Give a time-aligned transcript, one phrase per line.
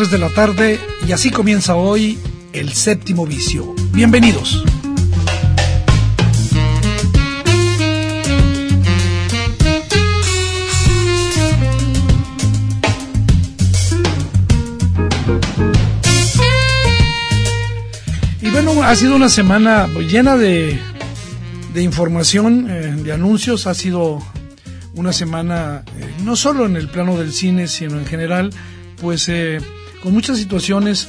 [0.00, 2.18] 3 de la tarde y así comienza hoy
[2.54, 3.74] el séptimo vicio.
[3.92, 4.64] Bienvenidos.
[18.40, 20.80] Y bueno, ha sido una semana llena de,
[21.74, 24.22] de información, eh, de anuncios, ha sido
[24.94, 28.48] una semana eh, no solo en el plano del cine, sino en general
[28.98, 29.60] pues eh,
[30.02, 31.08] con muchas situaciones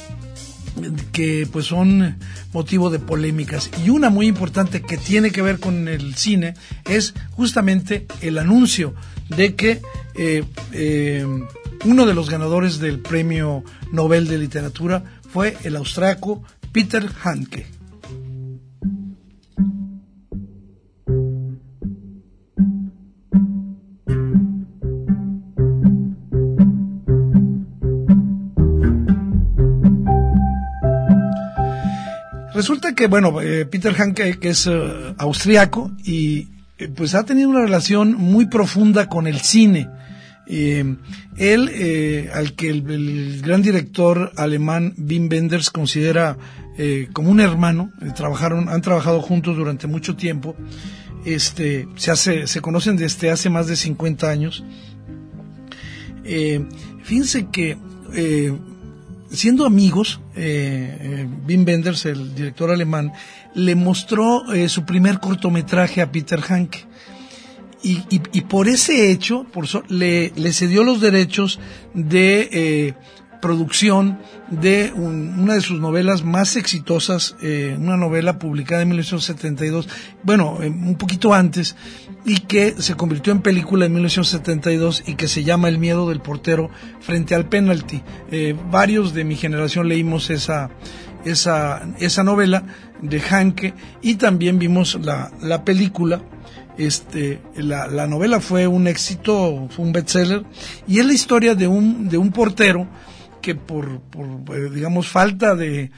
[1.12, 2.16] que pues son
[2.52, 6.54] motivo de polémicas y una muy importante que tiene que ver con el cine
[6.84, 8.94] es justamente el anuncio
[9.28, 9.82] de que
[10.14, 11.26] eh, eh,
[11.84, 17.66] uno de los ganadores del premio Nobel de Literatura fue el austriaco Peter Hanke.
[32.54, 36.48] Resulta que, bueno, eh, Peter Hanke, que es uh, austriaco y
[36.78, 39.88] eh, pues ha tenido una relación muy profunda con el cine.
[40.46, 40.96] Eh,
[41.38, 46.36] él, al que el, el, gran director alemán Wim Wenders considera
[47.12, 50.56] como un hermano, trabajaron, han trabajado juntos durante mucho tiempo,
[51.24, 54.64] este, se hace, se conocen desde hace más de 50 años.
[57.04, 57.76] fíjense que
[59.32, 63.12] siendo amigos, eh, eh, Wim Wenders, el director alemán,
[63.54, 66.86] le mostró eh, su primer cortometraje a Peter Hanke.
[67.82, 71.58] Y, y, y por ese hecho, por so, le, le, cedió los derechos
[71.94, 72.94] de eh,
[73.42, 74.20] producción
[74.50, 79.88] de un, una de sus novelas más exitosas, eh, una novela publicada en 1972,
[80.22, 81.74] bueno, eh, un poquito antes,
[82.24, 86.20] y que se convirtió en película en 1972 y que se llama El miedo del
[86.20, 86.70] portero
[87.00, 88.00] frente al penalti.
[88.30, 90.70] Eh, varios de mi generación leímos esa,
[91.24, 92.62] esa, esa novela
[93.02, 96.22] de Hanke y también vimos la, la película.
[96.78, 100.44] Este, la, la novela fue un éxito, fue un bestseller
[100.86, 102.88] y es la historia de un, de un portero
[103.42, 105.90] que por, por digamos, falta de,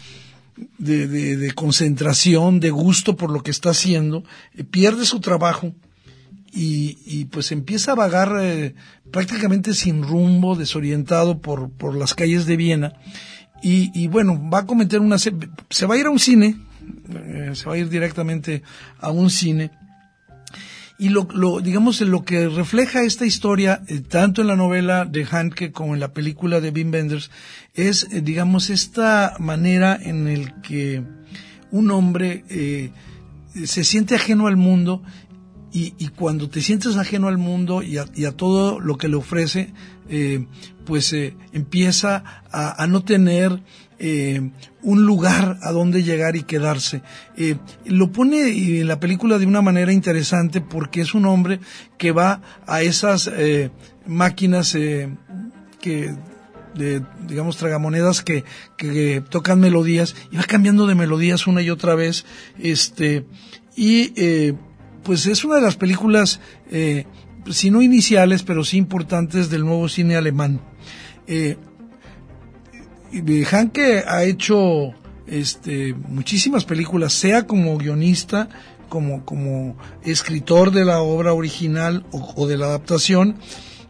[0.79, 4.25] de, concentración, de gusto por lo que está haciendo,
[4.55, 5.73] eh, pierde su trabajo
[6.57, 8.75] y, pues empieza a vagar eh,
[9.11, 12.93] prácticamente sin rumbo, desorientado por, por las calles de Viena.
[13.61, 15.19] Y, y bueno, va a cometer una...
[15.19, 15.33] Se,
[15.71, 16.57] se va a ir a un cine,
[17.13, 18.63] eh, se va a ir directamente
[19.01, 19.73] a un cine
[20.99, 25.25] y lo, lo, digamos lo que refleja esta historia eh, tanto en la novela de
[25.25, 27.31] Hanke como en la película de Wim Wenders
[27.75, 31.03] es eh, digamos esta manera en el que
[31.73, 32.93] un hombre eh,
[33.65, 35.03] se siente ajeno al mundo
[35.73, 39.09] y, y, cuando te sientes ajeno al mundo y a, y a todo lo que
[39.09, 39.73] le ofrece
[40.09, 40.47] eh,
[40.85, 42.23] pues eh, empieza
[42.53, 43.61] a, a, no tener
[44.07, 44.51] eh,
[44.83, 47.01] un lugar a donde llegar y quedarse.
[47.39, 47.57] Eh,
[47.87, 51.59] lo pone en la película de una manera interesante porque es un hombre
[51.97, 53.71] que va a esas eh,
[54.07, 55.09] máquinas eh,
[55.81, 56.15] que
[56.75, 58.45] de, digamos, tragamonedas que,
[59.31, 62.27] tocan melodías y va cambiando de melodías una y otra vez.
[62.59, 63.25] Este,
[63.75, 64.53] y
[65.03, 66.41] pues es una de las películas,
[67.51, 70.61] si no iniciales, pero sí importantes del nuevo cine alemán.
[73.51, 74.95] Hanke ha hecho
[75.27, 78.49] este, muchísimas películas, sea como guionista,
[78.89, 83.37] como, como escritor de la obra original o, de la adaptación,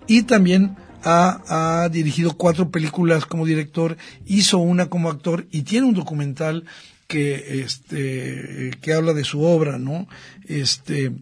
[0.06, 5.94] y también ha, dirigido cuatro películas como director, hizo una como actor y tiene un
[5.94, 6.64] documental
[7.06, 10.08] que, este, que habla de su obra, ¿no?
[10.46, 11.12] Este,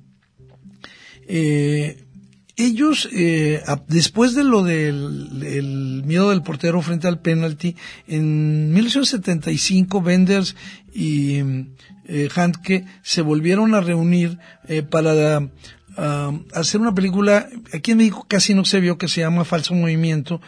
[1.27, 2.05] eh,
[2.65, 7.77] ellos, eh, después de lo del miedo del portero frente al penalti,
[8.07, 10.57] en 1975 Benders
[10.95, 11.41] y
[12.05, 18.27] eh, Handke se volvieron a reunir eh, para um, hacer una película, aquí en México
[18.29, 20.41] casi no se vio, que se llama Falso Movimiento,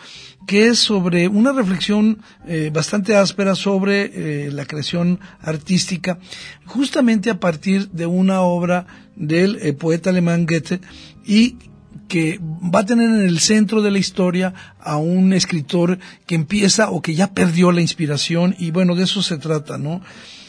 [0.47, 6.19] que es sobre una reflexión eh, bastante áspera sobre la creación artística,
[6.67, 10.81] justamente a partir de una obra del poeta alemán Goethe
[11.25, 11.57] y
[12.09, 16.91] que va a tener en el centro de la historia a un escritor que empieza
[16.91, 20.01] o que ya perdió la inspiración y bueno, de eso se trata, ¿no?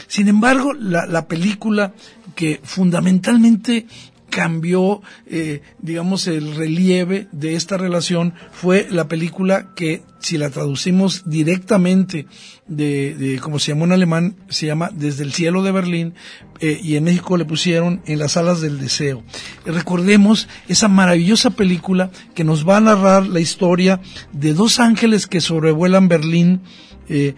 [0.08, 1.94] Sin embargo, la, la película
[2.36, 3.88] que fundamentalmente
[4.36, 11.24] cambió, eh, digamos, el relieve de esta relación fue la película que, si la traducimos
[11.26, 12.28] directamente
[12.68, 16.16] de, de como se llamó en alemán, se llama Desde el cielo de Berlín,
[16.60, 19.24] eh, y en México le pusieron En las alas del deseo.
[19.66, 24.02] recordemos esa maravillosa película que nos va a narrar la historia
[24.34, 26.60] de dos ángeles que sobrevuelan Berlín,
[27.08, 27.36] eh,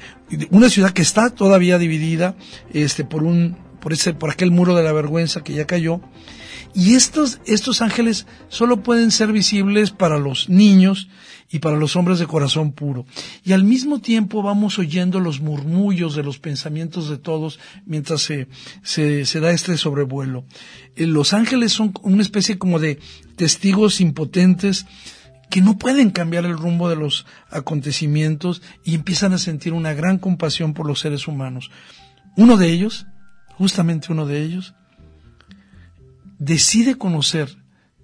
[0.50, 2.36] una ciudad que está todavía dividida,
[2.74, 6.02] este, por un, por ese, por aquel muro de la vergüenza que ya cayó,
[6.77, 11.09] y estos, estos ángeles solo pueden ser visibles para los niños
[11.50, 13.07] y para los hombres de corazón puro.
[13.44, 18.47] Y al mismo tiempo vamos oyendo los murmullos de los pensamientos de todos mientras se,
[18.83, 20.45] se, se da este sobrevuelo.
[20.95, 23.00] Eh, los ángeles son una especie como de
[23.38, 24.85] testigos impotentes
[25.50, 30.19] que no pueden cambiar el rumbo de los acontecimientos y empiezan a sentir una gran
[30.19, 31.71] compasión por los seres humanos.
[32.35, 33.07] Uno de ellos,
[33.57, 34.75] justamente uno de ellos,
[36.39, 37.57] decide conocer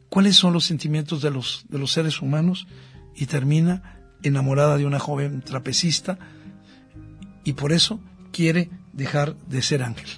[0.09, 2.67] cuáles son los sentimientos de los, de los seres humanos
[3.15, 6.17] y termina enamorada de una joven trapecista
[7.43, 7.99] y por eso
[8.31, 10.09] quiere dejar de ser ángel.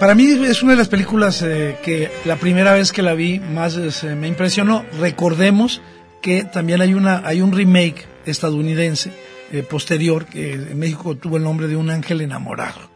[0.00, 3.38] Para mí es una de las películas eh, que la primera vez que la vi
[3.38, 4.82] más eh, me impresionó.
[4.98, 5.82] Recordemos
[6.22, 9.12] que también hay una hay un remake estadounidense
[9.52, 12.90] eh, posterior que en México tuvo el nombre de Un ángel enamorado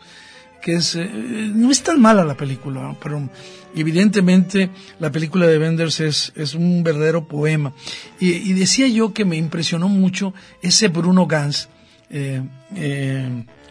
[0.63, 3.29] que es no es tan mala la película pero
[3.75, 7.75] evidentemente la película de Benders es, es un verdadero poema
[8.19, 11.69] y, y, decía yo que me impresionó mucho ese Bruno Gans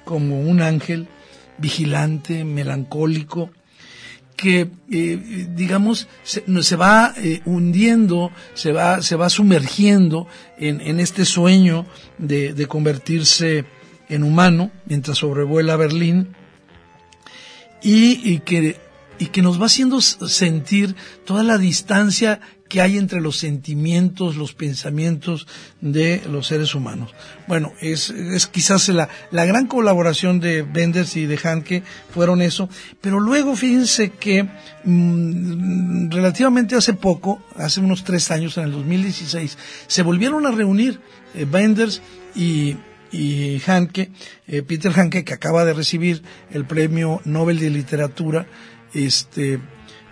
[0.04, 1.08] como un ángel
[1.58, 3.52] vigilante, melancólico,
[4.36, 10.28] que eh, digamos se, va eh, hundiendo, se va, se va sumergiendo
[10.58, 11.86] en, en este sueño
[12.18, 13.66] de, de, convertirse
[14.10, 16.36] en humano mientras sobrevuela Berlín
[17.82, 18.78] y, y, que,
[19.20, 20.96] y que nos va haciendo sentir
[21.26, 22.42] toda la distancia
[22.74, 25.46] que hay entre los sentimientos, los pensamientos
[25.80, 27.14] de los seres humanos.
[27.48, 32.68] Bueno, es, es quizás la, la, gran colaboración de Benders y de Hanke fueron eso,
[33.00, 34.50] pero luego fíjense que
[34.86, 39.56] mmm, relativamente hace poco, hace unos tres años, en el 2016,
[39.86, 41.00] se volvieron a reunir
[41.36, 42.02] eh, Benders
[42.34, 42.78] y,
[43.12, 44.10] y Hanke,
[44.48, 48.48] eh, Peter Hanke, que acaba de recibir el premio Nobel de Literatura,
[48.96, 49.60] este,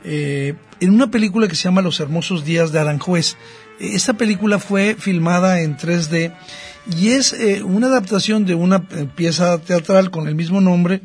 [0.03, 3.38] eh, en una película que se llama Los hermosos días de Aranjuez.
[3.79, 6.34] Esta película fue filmada en 3D
[6.98, 11.01] y es eh, una adaptación de una eh, pieza teatral con el mismo nombre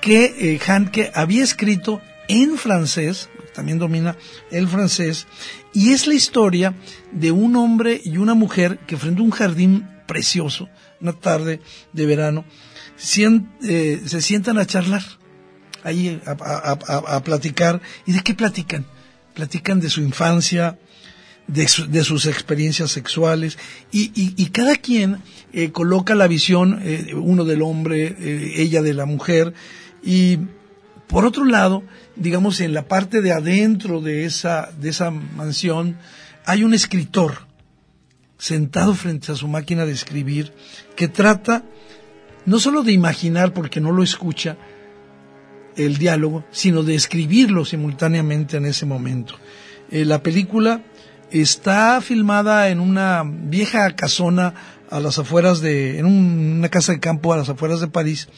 [0.00, 4.16] que eh, Hanke había escrito en francés, también domina
[4.50, 5.26] el francés,
[5.72, 6.74] y es la historia
[7.12, 10.68] de un hombre y una mujer que frente a un jardín precioso,
[11.00, 11.60] una tarde
[11.92, 12.44] de verano,
[12.96, 15.02] se sientan a charlar
[15.84, 17.80] ahí a, platicar.
[18.06, 18.86] ¿Y de qué platican?
[19.34, 20.78] Platican de su infancia,
[21.46, 23.58] de, sus experiencias sexuales
[23.92, 25.18] y, cada quien
[25.52, 29.52] eh, coloca la visión, eh, uno del hombre, eh, ella de la mujer
[30.02, 30.38] y
[31.06, 31.82] por otro lado,
[32.16, 35.98] digamos en la parte de adentro de esa, de esa mansión
[36.46, 37.46] hay un escritor
[38.38, 40.52] sentado frente a su máquina de escribir
[40.96, 41.64] que trata
[42.46, 44.56] no solo de imaginar porque no lo escucha,
[45.76, 49.34] el diálogo, sino de escribirlo simultáneamente en ese momento.
[49.90, 50.82] Eh, la película
[51.30, 54.54] está filmada en una vieja casona
[54.90, 58.28] a las afueras de, en una casa de campo a las afueras de París.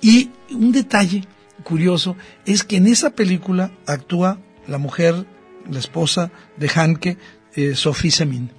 [0.00, 1.24] Y un detalle
[1.62, 5.26] curioso es que en esa película actúa la mujer,
[5.70, 7.18] la esposa de Hanke,
[7.54, 8.50] eh, Sophie Semin.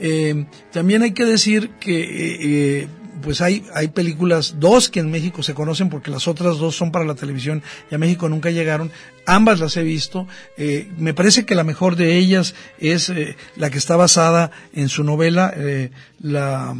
[0.00, 2.88] Eh, también hay que decir que
[3.22, 6.92] pues hay, hay películas, dos que en México se conocen porque las otras dos son
[6.92, 8.90] para la televisión y a México nunca llegaron.
[9.26, 10.26] Ambas las he visto.
[10.56, 14.88] Eh, me parece que la mejor de ellas es eh, la que está basada en
[14.88, 15.90] su novela eh,
[16.20, 16.74] la,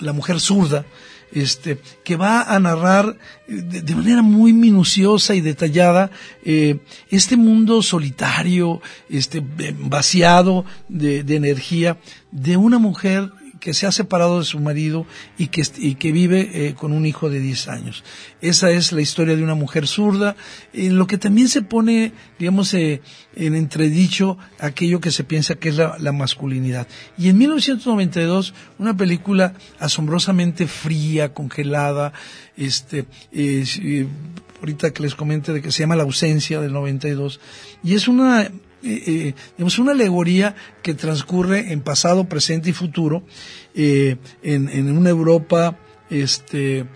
[0.00, 0.84] la mujer zurda
[1.32, 3.16] este, que va a narrar
[3.48, 6.10] de, manera muy minuciosa y detallada
[6.44, 9.42] este mundo solitario, este,
[9.78, 11.96] vaciado de, de, energía
[12.32, 13.30] de una mujer
[13.62, 15.06] que se ha separado de su marido
[15.38, 18.02] y que, y que vive eh, con un hijo de 10 años.
[18.40, 20.34] Esa es la historia de una mujer zurda,
[20.72, 23.02] en lo que también se pone, digamos, eh,
[23.36, 26.88] en entredicho aquello que se piensa que es la, masculinidad.
[27.16, 32.12] Y en 1992, una película asombrosamente fría, congelada,
[32.56, 34.08] este, eh,
[34.58, 37.38] ahorita que les comente de que se llama La ausencia del 92,
[37.84, 38.50] y es una
[38.82, 43.22] eh, eh una alegoría que transcurre en pasado, presente y futuro,
[43.74, 45.78] eh, en, en, una Europa
[46.10, 46.86] este,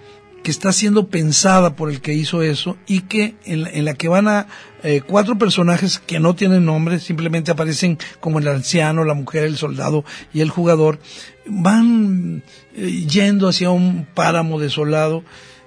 [0.43, 4.29] que está siendo pensada por el que hizo eso y que en, la que van
[4.29, 4.47] a
[4.83, 9.57] eh, cuatro personajes que no tienen nombre, simplemente aparecen como el anciano, la mujer, el
[9.57, 11.01] soldado y el jugador,
[11.47, 12.45] van
[12.77, 15.25] yendo hacia un páramo desolado.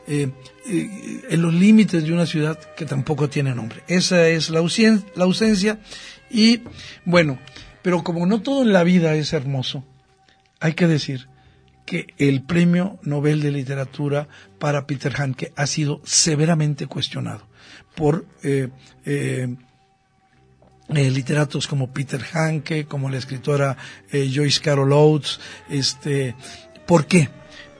[0.07, 0.31] Eh,
[0.69, 3.83] en los límites de una ciudad que tampoco tiene nombre.
[3.87, 4.61] Esa es la,
[5.15, 5.79] la ausencia
[6.29, 6.61] y
[7.05, 7.39] bueno,
[7.81, 9.83] pero como no todo en la vida es hermoso,
[10.59, 11.27] hay que decir
[11.85, 14.27] que el premio Nobel de Literatura
[14.59, 17.47] para Peter Hanke ha sido severamente cuestionado
[17.95, 18.69] por eh,
[19.05, 19.55] eh,
[20.89, 23.75] eh, literatos como Peter Hanke, como la escritora
[24.11, 25.39] Joyce Carol Oates.
[25.69, 26.35] Este,
[26.85, 27.29] ¿Por qué?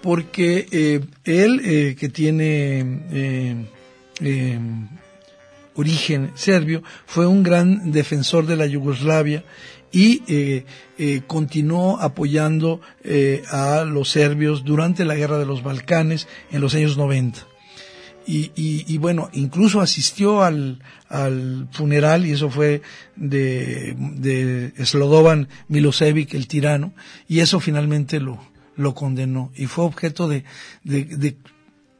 [0.01, 3.67] Porque él, que tiene
[5.75, 9.43] origen serbio, fue un gran defensor de la Yugoslavia
[9.91, 10.65] y eh,
[10.97, 16.75] eh, continuó apoyando eh, a los serbios durante la guerra de los Balcanes en los
[16.75, 17.47] años 90.
[18.27, 22.83] Y, y, bueno, incluso asistió al, al, funeral, y eso fue
[23.15, 26.93] de, de Slodovan Milosevic, el tirano,
[27.27, 28.39] y eso finalmente lo,
[28.79, 29.51] lo condenó.
[29.55, 30.45] Y fue objeto de,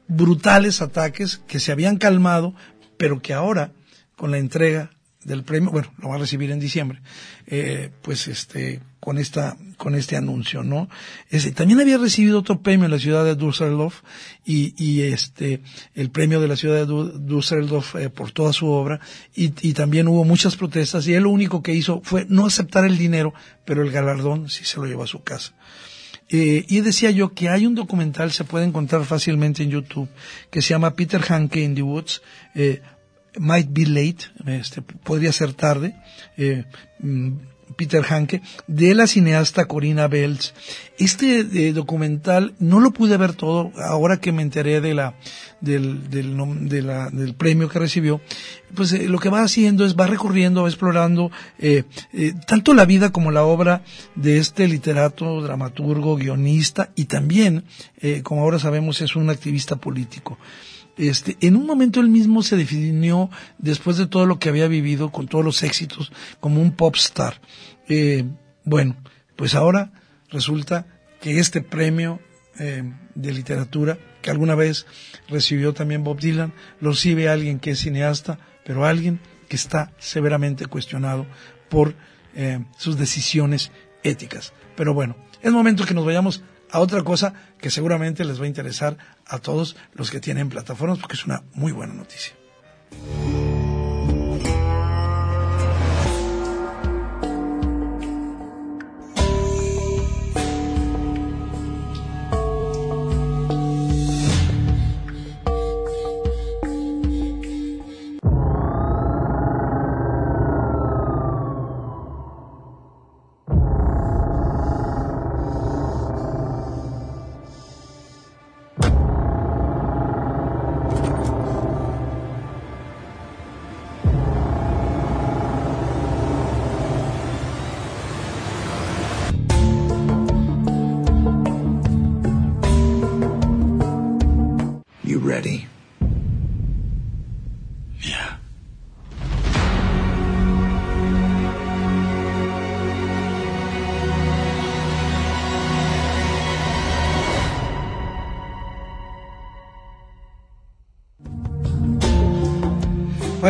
[0.08, 2.56] brutales ataques que se habían calmado,
[2.98, 3.74] pero que ahora,
[4.16, 4.90] con la entrega
[5.24, 7.02] del premio, bueno, lo va a recibir en diciembre,
[7.46, 10.90] eh, pues este, con esta, con este anuncio, ¿no?
[11.30, 14.02] Ese, también había recibido otro premio en la ciudad de Düsseldorf
[14.46, 15.62] y, y este,
[15.94, 19.02] el premio de la ciudad de Düsseldorf eh, por toda su obra
[19.36, 22.86] y, y también hubo muchas protestas y él lo único que hizo fue no aceptar
[22.86, 23.34] el dinero,
[23.66, 25.54] pero el galardón sí se lo llevó a su casa.
[26.32, 30.10] Eh, y decía yo que hay un documental, se puede encontrar fácilmente en YouTube,
[30.52, 32.22] que se llama Peter Hanke in the Woods,
[32.54, 32.82] eh,
[33.38, 35.96] Might Be Late, este, podría ser tarde,
[36.38, 36.66] eh,
[37.00, 37.32] mm,
[37.80, 40.54] Peter Hanke, de la cineasta Corina Belz.
[40.98, 45.16] Este eh, documental no lo pude ver todo, ahora que me enteré de la,
[45.62, 46.36] del, del,
[47.14, 48.20] del premio que recibió,
[48.76, 51.86] pues eh, lo que va haciendo es va recorriendo, va explorando eh,
[52.46, 53.82] tanto la vida como la obra
[54.14, 57.64] de este literato, dramaturgo, guionista y también,
[58.24, 60.38] como ahora sabemos, es un activista político.
[61.00, 65.14] Este, en un momento él mismo se definió, después de todo lo que había vivido,
[65.14, 67.40] con todos los éxitos, como un pop star.
[67.90, 68.24] Eh,
[68.64, 68.96] bueno,
[69.36, 69.92] pues ahora
[70.30, 70.86] resulta
[71.20, 72.20] que este premio
[72.60, 72.84] eh,
[73.16, 74.86] de literatura, que alguna vez
[75.28, 80.68] recibió también Bob Dylan, lo recibe alguien que es cineasta, pero alguien que está severamente
[80.68, 81.26] cuestionado
[81.70, 81.96] por
[82.36, 83.72] eh, sus decisiones
[84.04, 84.54] éticas.
[84.76, 88.48] Pero bueno, es momento que nos vayamos a otra cosa que seguramente les va a
[88.48, 92.34] interesar a todos los que tienen plataformas porque es una muy buena noticia.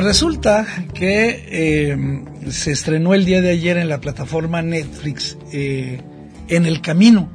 [0.09, 6.01] Resulta que eh, se estrenó el día de ayer en la plataforma Netflix eh,
[6.47, 7.29] En el Camino,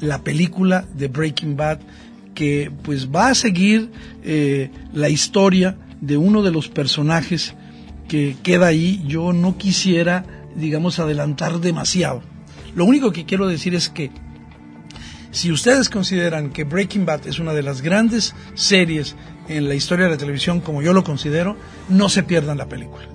[0.00, 1.78] la película de Breaking Bad,
[2.34, 3.92] que pues va a seguir
[4.24, 7.54] eh, la historia de uno de los personajes
[8.08, 9.00] que queda ahí.
[9.06, 10.24] Yo no quisiera,
[10.56, 12.22] digamos, adelantar demasiado.
[12.74, 14.10] Lo único que quiero decir es que
[15.30, 19.14] si ustedes consideran que Breaking Bad es una de las grandes series
[19.48, 21.56] en la historia de la televisión, como yo lo considero,
[21.88, 23.08] no se pierdan la película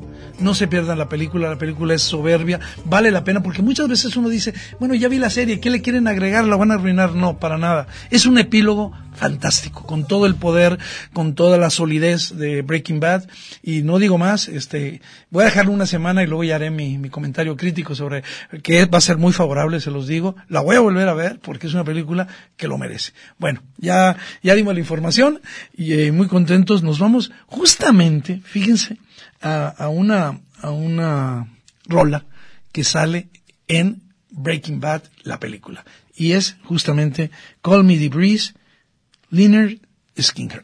[0.43, 4.15] no se pierdan la película, la película es soberbia, vale la pena, porque muchas veces
[4.15, 6.45] uno dice, bueno, ya vi la serie, ¿qué le quieren agregar?
[6.45, 7.15] ¿La van a arruinar?
[7.15, 7.87] No, para nada.
[8.09, 10.79] Es un epílogo fantástico, con todo el poder,
[11.13, 13.27] con toda la solidez de Breaking Bad,
[13.61, 16.97] y no digo más, este, voy a dejarlo una semana y luego ya haré mi,
[16.97, 18.23] mi comentario crítico sobre
[18.63, 21.39] que va a ser muy favorable, se los digo, la voy a volver a ver
[21.39, 23.13] porque es una película que lo merece.
[23.37, 25.41] Bueno, ya, ya dimos la información
[25.75, 28.97] y eh, muy contentos, nos vamos justamente, fíjense,
[29.43, 31.47] a, una, a una
[31.85, 32.25] rola
[32.71, 33.27] que sale
[33.67, 35.85] en Breaking Bad, la película.
[36.15, 37.31] Y es justamente
[37.61, 38.53] Call Me the Breeze,
[39.29, 39.77] Leonard
[40.19, 40.63] Skinner.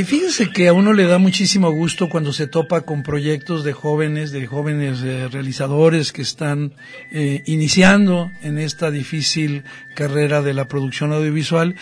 [0.00, 3.74] Y fíjense que a uno le da muchísimo gusto cuando se topa con proyectos de
[3.74, 6.72] jóvenes, de jóvenes eh, realizadores que están
[7.12, 11.74] eh, iniciando en esta difícil carrera de la producción audiovisual,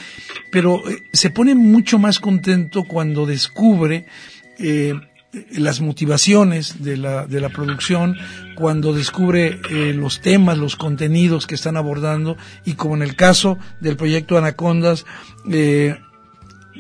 [0.51, 4.07] pero eh, se pone mucho más contento cuando descubre
[5.53, 8.17] las motivaciones de la, de la producción,
[8.57, 9.61] cuando descubre
[9.95, 15.07] los temas, los contenidos que están abordando y como en el caso del proyecto Anacondas,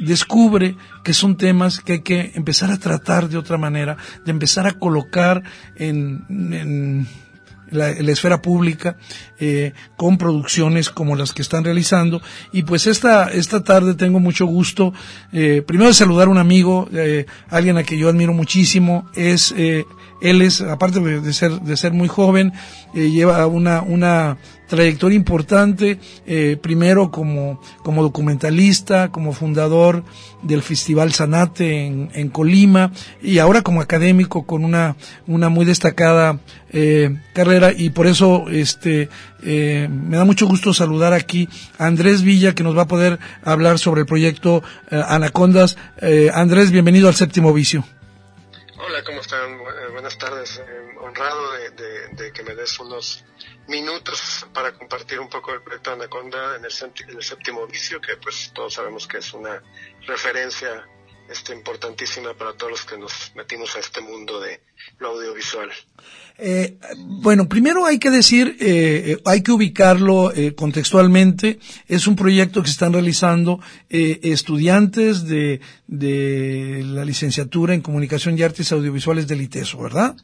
[0.00, 4.66] descubre que son temas que hay que empezar a tratar de otra manera, de empezar
[4.66, 5.42] a colocar
[5.76, 7.06] en,
[7.70, 8.96] la, esfera pública
[9.38, 12.22] eh, con producciones como las que están realizando.
[12.52, 14.92] Y pues esta esta tarde tengo mucho gusto
[15.32, 19.52] eh, primero de saludar a un amigo eh, alguien a quien yo admiro muchísimo es
[19.56, 19.84] eh,
[20.20, 22.52] él es aparte de ser de ser muy joven
[22.94, 30.04] eh, lleva una una trayectoria importante, eh, primero como, como documentalista, como fundador
[30.42, 36.38] del Festival Sanate en, en Colima y ahora como académico con una, una muy destacada
[36.70, 39.08] eh, carrera y por eso este,
[39.42, 43.18] eh, me da mucho gusto saludar aquí a Andrés Villa que nos va a poder
[43.42, 45.76] hablar sobre el proyecto eh, Anacondas.
[46.00, 47.84] Eh, Andrés, bienvenido al séptimo vicio.
[48.88, 49.60] Hola, ¿cómo están?
[49.60, 50.62] Eh, buenas tardes.
[50.98, 53.22] honrado de, de, de que me des unos
[53.66, 58.72] minutos para compartir un poco el proyecto Anaconda en el, séptimo vicio, que pues todos
[58.72, 59.62] sabemos que es una
[60.06, 60.88] referencia
[61.30, 64.60] este, importantísima para todos los que nos metimos a este mundo de
[64.98, 65.70] lo audiovisual.
[66.38, 71.58] Eh, bueno, primero hay que decir, eh, hay que ubicarlo eh, contextualmente.
[71.88, 73.60] Es un proyecto que están realizando
[73.90, 80.16] eh, estudiantes de, de la licenciatura en Comunicación y Artes Audiovisuales del ITESO, ¿verdad?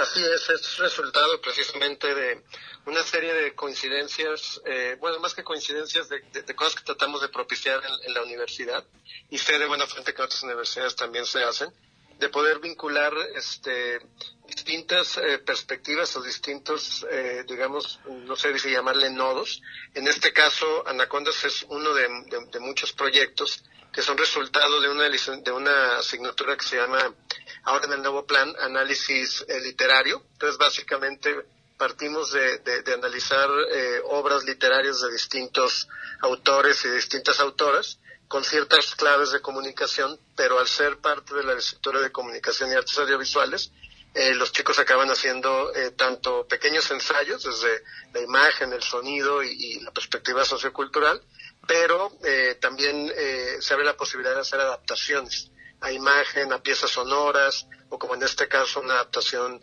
[0.00, 2.42] Así es, es resultado precisamente de
[2.86, 7.28] una serie de coincidencias, eh, bueno, más que coincidencias, de, de, cosas que tratamos de
[7.28, 8.82] propiciar en, en, la universidad
[9.28, 11.70] y sé de buena fuente que otras universidades también se hacen,
[12.18, 14.00] de poder vincular este,
[14.46, 19.60] distintas eh, perspectivas o distintos, eh, digamos, no sé si llamarle nodos.
[19.92, 22.08] En este caso, Anacondas es uno de,
[22.50, 27.14] de muchos proyectos que son resultado de una, de una asignatura que se llama
[27.64, 30.22] ahora en el nuevo plan análisis eh, literario.
[30.32, 31.34] Entonces, básicamente
[31.76, 35.88] partimos de, de, de analizar eh, obras literarias de distintos
[36.20, 37.98] autores y distintas autoras
[38.30, 42.74] con ciertas claves de comunicación, pero al ser parte de la estructura de comunicación y
[42.74, 43.72] artes audiovisuales,
[44.14, 49.80] eh, los chicos acaban haciendo eh, tanto pequeños ensayos desde la imagen, el sonido y,
[49.80, 51.20] la perspectiva sociocultural,
[51.66, 53.12] pero eh, también
[53.60, 58.22] se abre la posibilidad de hacer adaptaciones a imagen, a piezas sonoras, o como en
[58.22, 59.62] este caso una adaptación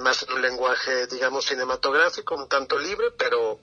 [0.00, 3.60] más en un lenguaje, digamos, cinematográfico, un tanto libre, pero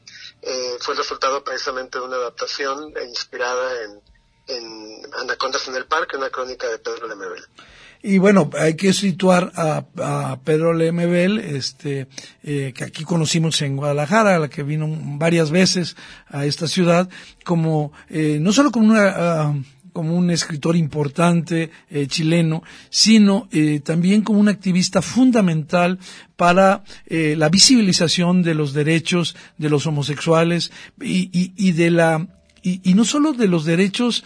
[0.79, 4.01] fue el resultado precisamente de una adaptación inspirada en,
[4.47, 7.43] en Anacondas en el Parque, una crónica de Pedro Lemebel.
[8.03, 12.07] Y bueno, hay que situar a, Pedro Lemebel, este,
[12.43, 14.87] eh, que aquí conocimos en Guadalajara, la que vino
[15.17, 15.95] varias veces
[16.27, 17.09] a esta ciudad,
[17.43, 19.55] como, eh, no solo como una, ah,
[19.95, 23.47] como un escritor importante eh, chileno, sino
[23.83, 25.99] también como un activista fundamental
[26.35, 32.27] para la visibilización de los derechos de los homosexuales y, de la
[32.61, 34.25] y, y, no solo de los derechos,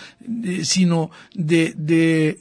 [0.63, 2.39] sino de, de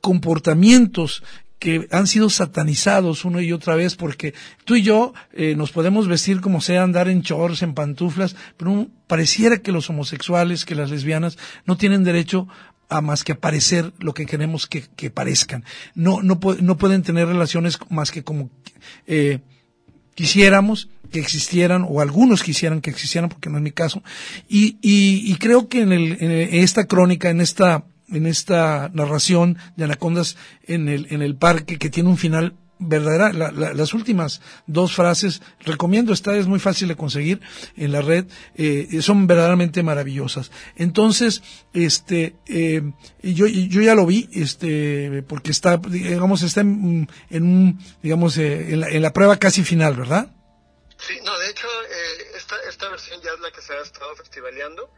[0.00, 1.22] comportamientos
[1.62, 6.08] que han sido satanizados una y otra vez porque tú y yo eh, nos podemos
[6.08, 10.90] vestir como sea, andar en shorts, en pantuflas, pero pareciera que los homosexuales, que las
[10.90, 12.48] lesbianas no tienen derecho
[12.88, 15.64] a más que parecer lo que queremos que, parezcan.
[15.94, 18.50] No, no, no pueden tener relaciones más que como
[19.06, 19.38] eh,
[20.16, 24.02] quisiéramos que existieran o algunos quisieran que existieran porque no es mi caso
[24.48, 29.84] y, y, creo que en, el, en esta crónica en esta en esta narración de
[29.84, 35.42] Anacondas en el, en el parque que tiene un final verdadera, las últimas dos frases,
[35.60, 37.40] recomiendo, esta es muy fácil de conseguir
[37.76, 40.50] en la red, eh, son verdaderamente maravillosas.
[40.76, 42.82] Entonces, este, eh,
[43.22, 48.80] yo, yo ya lo vi, este, porque está, digamos, está en, un, digamos, eh, en,
[48.80, 50.34] la, en, la, prueba casi final, ¿verdad?
[50.98, 51.66] Sí, no, de hecho,
[52.36, 54.90] esta, esta versión ya es la que se ha estado festivaleando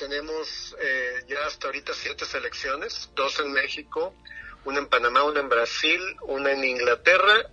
[0.00, 4.14] tenemos eh, ya hasta ahorita siete selecciones, dos en México,
[4.64, 7.50] una en Panamá, una en Brasil, una en Inglaterra,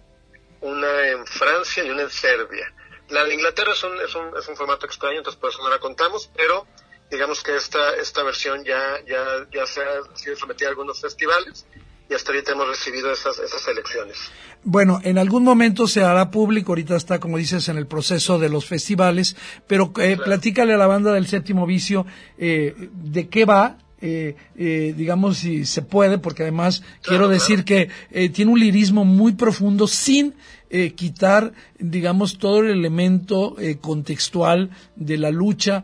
[0.61, 2.73] una en Francia y una en Serbia.
[3.09, 5.69] La de Inglaterra es un, es un, es un formato extraño, entonces por eso no
[5.69, 6.65] la contamos, pero
[7.11, 11.65] digamos que esta, esta versión ya, ya, ya se ha sido sometida a algunos festivales
[12.09, 14.17] y hasta ahorita hemos recibido esas, esas elecciones.
[14.63, 18.49] Bueno, en algún momento se hará público, ahorita está, como dices, en el proceso de
[18.49, 19.35] los festivales,
[19.67, 22.05] pero eh, platícale a la banda del séptimo vicio
[22.37, 27.89] eh, de qué va, eh, eh, digamos si se puede, porque además quiero decir que
[28.11, 30.35] eh, tiene un lirismo muy profundo sin
[30.69, 35.83] eh, quitar, digamos, todo el elemento contextual de la lucha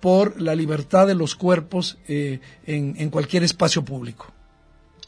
[0.00, 4.33] por la libertad de los cuerpos en, en cualquier espacio público.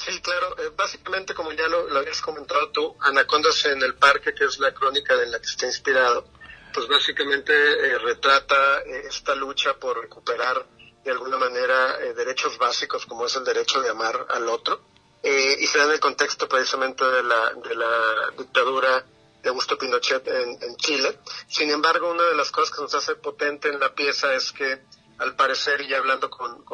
[0.07, 0.57] Sí, claro.
[0.59, 4.73] Eh, básicamente, como ya lo, habías comentado tú, Anacondas en el Parque, que es la
[4.73, 6.29] crónica en la que está inspirado,
[6.73, 10.65] pues básicamente eh, retrata eh, esta lucha por recuperar
[11.03, 14.81] de alguna manera derechos básicos como es el derecho de amar al otro.
[15.23, 19.05] y se da en el contexto precisamente de la, de la dictadura
[19.41, 21.21] de Augusto Pinochet en Chile.
[21.49, 24.83] Sin embargo, una de las cosas que nos hace potente en la pieza es que
[25.19, 26.65] al parecer, y hablando con,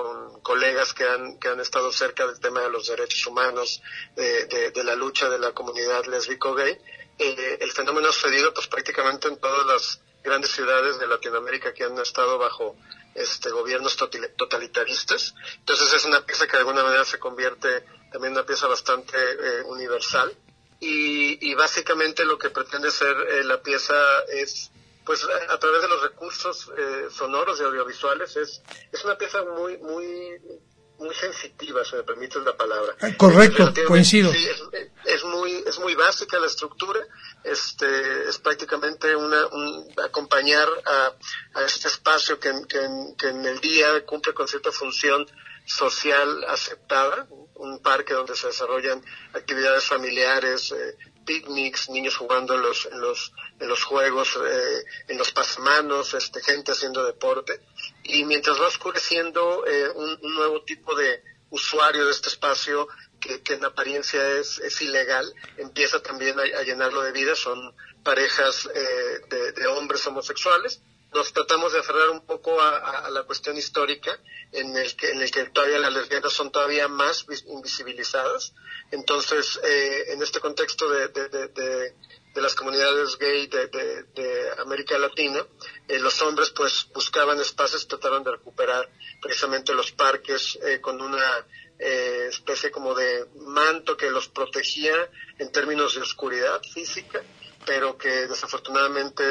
[0.43, 3.83] colegas que han, que han estado cerca del tema de los derechos humanos,
[4.17, 6.79] de, la lucha de la comunidad lésbico-gay,
[7.19, 11.85] eh, el fenómeno ha sucedido pues prácticamente en todas las grandes ciudades de Latinoamérica que
[11.85, 12.77] han estado bajo
[13.15, 15.35] este gobiernos totalitaristas.
[15.59, 19.17] Entonces es una pieza que de alguna manera se convierte también en una pieza bastante
[19.17, 20.35] eh, universal.
[20.81, 23.95] Y, y, básicamente lo que pretende ser eh, la pieza
[24.33, 24.72] es
[25.05, 28.63] pues a, través de los recursos eh, sonoros y audiovisuales es,
[28.93, 30.39] es una pieza muy, muy,
[30.99, 32.95] muy sensitiva, si me permites la palabra.
[33.01, 34.31] Ah, correcto, coincido.
[34.33, 37.01] es, muy, es muy básica la estructura,
[37.43, 41.13] este, es prácticamente una, un, acompañar a,
[41.55, 42.79] a este espacio que, que,
[43.19, 45.27] que en el día cumple con cierta función
[45.65, 52.87] social aceptada, un parque donde se desarrollan actividades familiares, eh, picnics, niños jugando en los,
[52.87, 53.33] en los,
[53.63, 57.61] en los juegos, eh, en los pasamanos, este, gente haciendo deporte.
[58.03, 62.89] Y mientras va oscureciendo eh, un, nuevo tipo de usuario de este espacio
[63.21, 67.37] que, en apariencia es, es ilegal, empieza también a, llenarlo de vida.
[67.37, 67.73] Son
[68.03, 70.81] parejas eh, de, hombres homosexuales
[71.15, 74.19] nos tratamos de aferrar un poco a, la cuestión histórica
[74.51, 78.55] en el que en el que todavía las lesbianas son todavía más invisibilizadas
[78.91, 81.95] entonces eh, en este contexto de,
[82.41, 85.45] las comunidades gay de, América Latina
[85.89, 88.89] eh, los hombres pues buscaban espacios trataron de recuperar
[89.21, 91.47] precisamente los parques eh, con una
[91.79, 94.95] especie como de manto que los protegía
[95.39, 97.21] en términos de oscuridad física
[97.67, 99.25] pero que desafortunadamente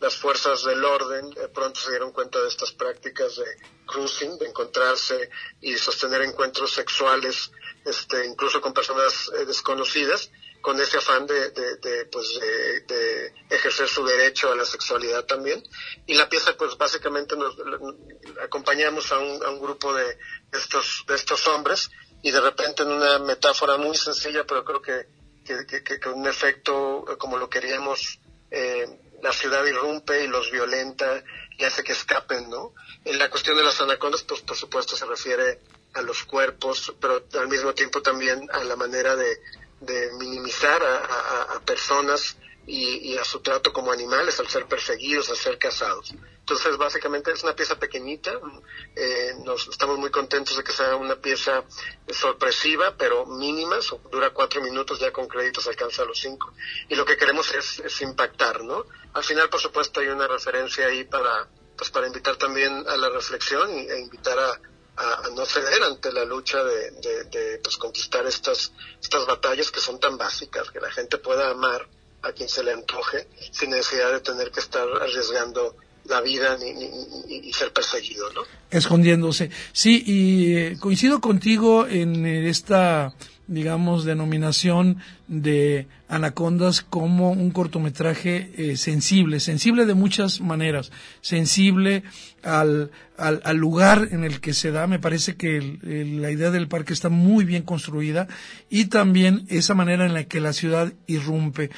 [0.00, 3.44] las fuerzas del orden pronto se dieron cuenta de estas prácticas de
[3.86, 7.50] cruising, de encontrarse y sostener encuentros sexuales,
[7.84, 12.38] este, incluso con personas eh, desconocidas, con ese afán de, de, pues
[12.86, 15.62] de, ejercer su derecho a la sexualidad también.
[16.06, 17.56] Y la pieza, pues básicamente nos
[18.42, 20.18] acompañamos a un, a un grupo de
[20.52, 21.90] estos, de estos hombres
[22.22, 25.06] y de repente en una metáfora muy sencilla, pero creo que,
[25.44, 28.20] que, que, que un efecto como lo queríamos
[28.50, 28.86] eh,
[29.22, 31.22] la ciudad irrumpe y los violenta
[31.58, 32.74] y hace que escapen, ¿no?
[33.04, 35.60] En la cuestión de las anacondas, pues por supuesto se refiere
[35.94, 39.40] a los cuerpos, pero al mismo tiempo también a la manera de,
[39.80, 45.58] de minimizar a, personas y, a su trato como animales al ser perseguidos, al ser
[45.58, 46.12] cazados.
[46.40, 48.32] Entonces, básicamente es una pieza pequeñita.
[48.96, 51.64] Eh, nos estamos muy contentos de que sea una pieza
[52.08, 53.78] sorpresiva, pero mínima.
[54.10, 56.52] dura cuatro minutos, ya con créditos alcanza los cinco.
[56.88, 58.84] Y lo que queremos es, impactar, ¿no?
[59.14, 63.08] Al final, por supuesto, hay una referencia ahí para, pues, para invitar también a la
[63.10, 64.60] reflexión e invitar a,
[65.34, 70.70] no ceder ante la lucha de, pues, conquistar estas, estas batallas que son tan básicas,
[70.70, 71.86] que la gente pueda amar
[72.22, 76.72] a quien se le antoje sin necesidad de tener que estar arriesgando la vida ni,
[76.72, 78.42] ni, ser perseguido, ¿no?
[78.70, 79.50] Escondiéndose.
[79.72, 83.14] Sí, y eh, coincido contigo en esta,
[83.50, 92.04] digamos, denominación de Anacondas como un cortometraje eh, sensible, sensible de muchas maneras, sensible
[92.44, 96.92] al, al, lugar en el que se da, me parece que la idea del parque
[96.92, 98.28] está muy bien construida
[98.70, 101.70] y también esa manera en la que la ciudad irrumpe.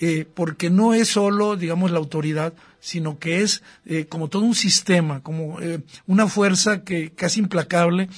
[0.00, 4.54] Eh, porque no es solo, digamos, la autoridad, sino que es eh, como todo un
[4.54, 8.08] sistema, como eh, una fuerza que casi implacable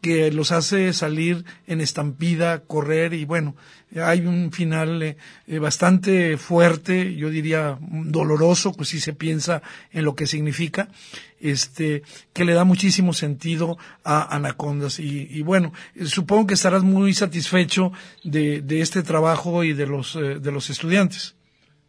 [0.00, 3.54] que los hace salir en estampida, correr y bueno,
[4.00, 5.16] hay un final eh,
[5.46, 10.88] eh, bastante fuerte, yo diría doloroso, pues si se piensa en lo que significa,
[11.40, 14.98] este, que le da muchísimo sentido a Anacondas.
[14.98, 17.92] Y, bueno, eh, supongo que estarás muy satisfecho
[18.24, 21.34] de, este trabajo y de los, de los estudiantes.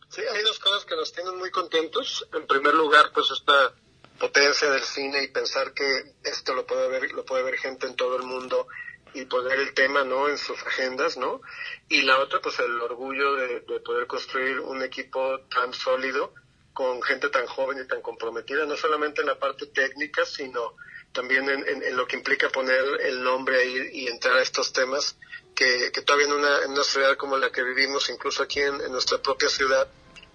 [0.09, 0.52] Sí, cosas
[0.93, 2.27] que nos tienen muy contentos.
[2.33, 3.73] En primer lugar, pues esta
[4.19, 7.95] potencia del cine y pensar que esto lo puede ver, lo puede ver gente en
[7.95, 8.67] todo el mundo
[9.15, 11.41] y poner el tema no en sus agendas no
[11.89, 16.33] y la otra pues el orgullo de, poder construir un equipo tan sólido
[16.73, 20.75] con gente tan joven y tan comprometida no solamente en la parte técnica sino
[21.11, 25.15] también en, lo que implica poner el nombre ahí y entrar a estos temas
[25.53, 29.19] que, todavía en una, en una ciudad como la que vivimos incluso aquí en, nuestra
[29.19, 29.87] propia ciudad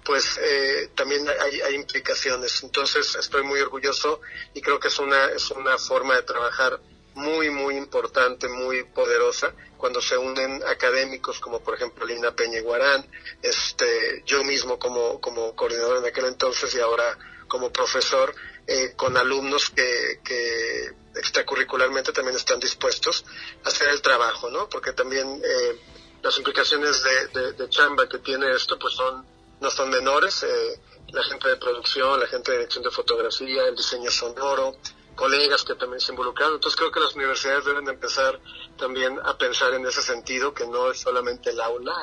[0.08, 2.62] pues eh, también hay, hay, implicaciones.
[2.62, 4.22] Entonces estoy muy orgulloso
[4.54, 6.80] y creo que es una, es una forma de trabajar
[7.12, 13.06] muy, muy importante, muy poderosa, cuando se unen académicos como por ejemplo Lina Peña Guarán,
[13.42, 18.34] este, yo mismo como, como coordinador en aquel entonces y ahora como profesor,
[18.66, 23.26] eh, con alumnos que, que extracurricularmente también están dispuestos
[23.62, 24.70] a hacer el trabajo, ¿no?
[24.70, 25.80] Porque también eh,
[26.22, 27.02] las implicaciones
[27.34, 31.56] de, de, chamba que tiene esto pues son no son menores, eh, la gente de
[31.56, 34.76] producción, la gente de dirección de fotografía, el diseño sonoro,
[35.14, 36.54] colegas que también se involucraron.
[36.54, 38.40] Entonces creo que las universidades deben empezar
[38.76, 41.94] también a pensar en ese sentido, que no es solamente el aula,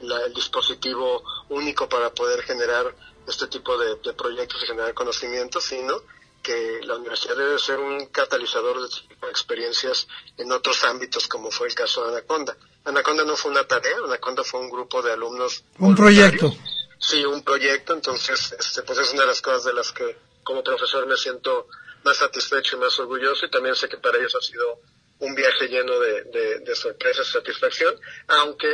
[0.00, 2.94] el dispositivo único para poder generar
[3.26, 6.00] este tipo de, proyectos y generar conocimientos, sino
[6.42, 11.66] que la universidad debe ser un catalizador de este experiencias en otros ámbitos, como fue
[11.66, 12.56] el caso de Anaconda.
[12.84, 15.64] Anaconda no fue una tarea, Anaconda fue un grupo de alumnos.
[15.78, 16.52] Un proyecto.
[16.98, 20.62] Sí, un proyecto, entonces, este, pues es una de las cosas de las que como
[20.62, 21.68] profesor me siento
[22.04, 24.80] más satisfecho y más orgulloso y también sé que para ellos ha sido
[25.18, 28.68] un viaje lleno de, de, sorpresas y satisfacción, aunque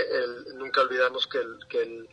[0.54, 2.08] nunca olvidamos que, el, que el,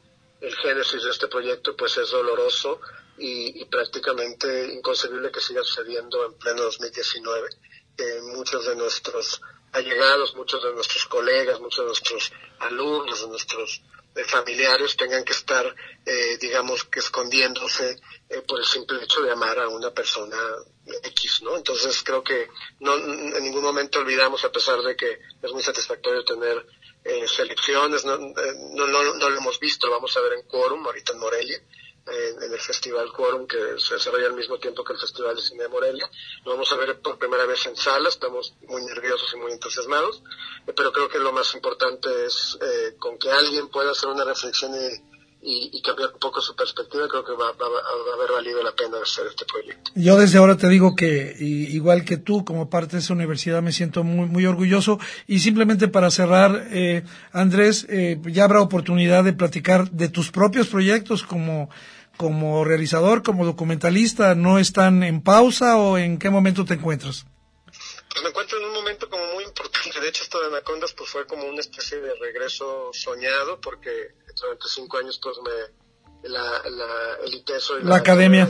[0.56, 2.80] génesis de este proyecto pues es doloroso
[3.18, 7.50] y, prácticamente inconcebible que siga sucediendo en pleno 2019.
[7.98, 9.42] que muchos de nuestros
[9.74, 13.82] allegados, muchos de nuestros colegas, muchos de nuestros alumnos, de nuestros
[14.26, 15.66] familiares tengan que estar,
[16.06, 20.38] eh, digamos, que escondiéndose eh, por el simple hecho de amar a una persona
[21.04, 21.56] X, ¿no?
[21.56, 22.48] Entonces creo que
[22.80, 26.66] no, en ningún momento olvidamos, a pesar de que es muy satisfactorio tener
[27.04, 31.14] eh, selecciones, no, no, no, lo hemos visto, lo vamos a ver en Quorum, ahorita
[31.14, 31.62] en Morelia,
[32.12, 35.64] en, el Festival Quorum, que se desarrolla al mismo tiempo que el Festival de Cine
[35.64, 36.10] de Morelia.
[36.46, 40.22] Lo vamos a ver por primera vez en sala, estamos muy nerviosos y muy entusiasmados,
[40.68, 44.24] eh, pero creo que lo más importante es eh, con que alguien pueda hacer una
[44.24, 44.74] reflexión
[45.42, 48.98] y, y, cambiar un poco su perspectiva, creo que va, a haber valido la pena
[49.02, 49.92] hacer este proyecto.
[49.96, 53.72] Yo desde ahora te digo que, igual que tú, como parte de esa universidad, me
[53.72, 55.00] siento muy, muy orgulloso.
[55.28, 60.68] Y simplemente para cerrar, eh, Andrés, eh, ya habrá oportunidad de platicar de tus propios
[60.68, 61.70] proyectos como
[62.20, 67.26] como realizador, como documentalista, no están en pausa o en qué momento te encuentras?
[67.66, 70.02] Pues me encuentro en un momento como muy importante.
[70.02, 74.68] De hecho, esto de Anacondas pues fue como una especie de regreso soñado porque durante
[74.68, 78.48] cinco años pues me la, la, el ITESO y la, academia.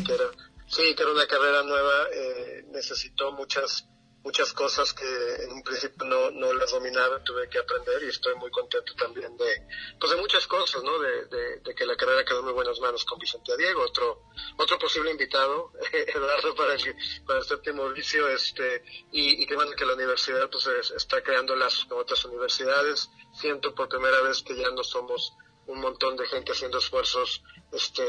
[0.68, 3.88] sí, que era una carrera nueva, eh, necesitó muchas
[4.30, 8.36] muchas cosas que en un principio no, no las dominaba, tuve que aprender y estoy
[8.36, 9.68] muy contento también de,
[10.00, 11.00] pues de muchas cosas, ¿no?
[11.00, 11.26] De,
[11.64, 14.26] de, que la carrera quedó en muy buenas manos con Vicente Diego, otro,
[14.58, 19.72] otro posible invitado, Eduardo, para el, para el séptimo vicio, este, y, y que bueno
[19.72, 23.10] que la universidad pues está creando lazos con otras universidades.
[23.34, 25.34] Siento por primera vez que ya no somos
[25.70, 28.04] un montón de gente haciendo esfuerzos, este,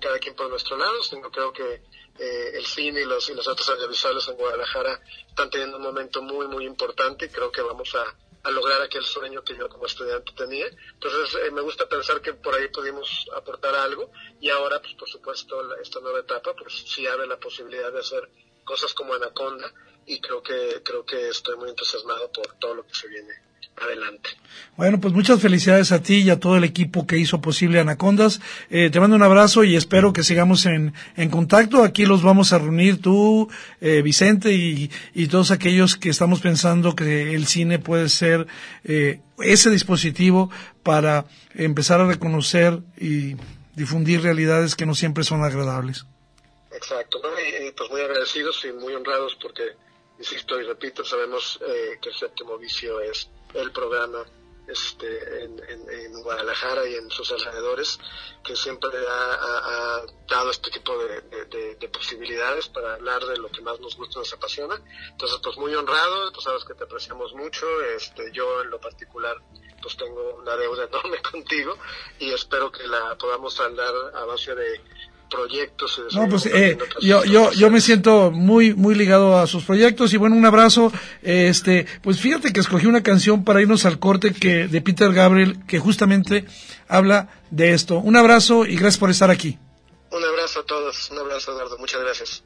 [0.00, 1.82] cada quien por nuestro lado, sino creo que
[2.18, 6.20] eh, el cine y los, y los otros audiovisuales en Guadalajara están teniendo un momento
[6.20, 7.24] muy, muy importante.
[7.24, 8.04] Y creo que vamos a,
[8.42, 10.66] a lograr aquel sueño que yo como estudiante tenía.
[10.92, 14.10] Entonces, eh, me gusta pensar que por ahí pudimos aportar algo.
[14.40, 18.28] Y ahora, pues por supuesto, esta nueva etapa, pues sí abre la posibilidad de hacer
[18.62, 19.72] cosas como Anaconda.
[20.04, 24.30] Y creo que, creo que estoy muy entusiasmado por todo lo que se viene adelante.
[24.76, 28.40] Bueno, pues muchas felicidades a ti y a todo el equipo que hizo posible Anacondas.
[28.70, 31.84] Eh, te mando un abrazo y espero que sigamos en, en contacto.
[31.84, 33.48] Aquí los vamos a reunir tú,
[33.80, 38.48] eh, Vicente y, y, todos aquellos que estamos pensando que el cine puede ser
[38.82, 40.50] eh, ese dispositivo
[40.82, 43.36] para empezar a reconocer y
[43.76, 46.04] difundir realidades que no siempre son agradables.
[46.72, 49.62] Exacto, y, pues muy agradecidos y muy honrados porque,
[50.18, 51.60] insisto y repito, sabemos
[52.02, 54.24] que el séptimo vicio es el programa
[54.66, 57.98] este, en, en, Guadalajara y en sus alrededores,
[58.42, 61.20] que siempre ha, dado este tipo de,
[61.76, 64.80] de, posibilidades para hablar de lo que más nos gusta y nos apasiona.
[65.10, 69.36] Entonces, pues muy honrado, tú sabes que te apreciamos mucho, este, yo en lo particular
[69.82, 71.76] pues tengo una deuda enorme contigo
[72.18, 74.80] y espero que la podamos saldar a base de
[75.34, 76.00] proyectos.
[76.14, 80.16] No, pues eh, yo, yo, yo me siento muy, muy ligado a sus proyectos y
[80.16, 80.92] bueno, un abrazo.
[81.22, 85.58] Este, pues fíjate que escogí una canción para irnos al corte que, de Peter Gabriel
[85.66, 86.44] que justamente
[86.88, 87.98] habla de esto.
[87.98, 89.58] Un abrazo y gracias por estar aquí.
[90.10, 92.44] Un abrazo a todos, un abrazo Eduardo, muchas gracias.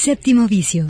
[0.00, 0.86] Séptimo vicio.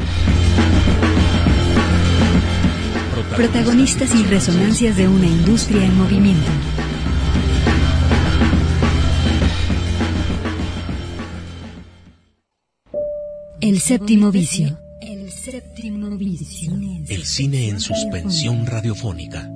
[3.34, 6.48] Protagonistas y resonancias de una industria en movimiento.
[13.60, 14.78] El séptimo vicio.
[15.02, 16.72] El séptimo vicio.
[17.08, 19.49] El cine en suspensión radiofónica.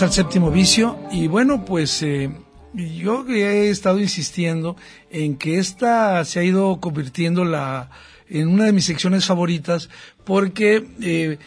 [0.00, 2.28] Al séptimo vicio y bueno, pues eh,
[2.74, 4.76] yo he estado insistiendo
[5.08, 7.90] en que esta se ha ido convirtiendo la,
[8.28, 9.88] en una de mis secciones favoritas
[10.24, 11.38] porque eh,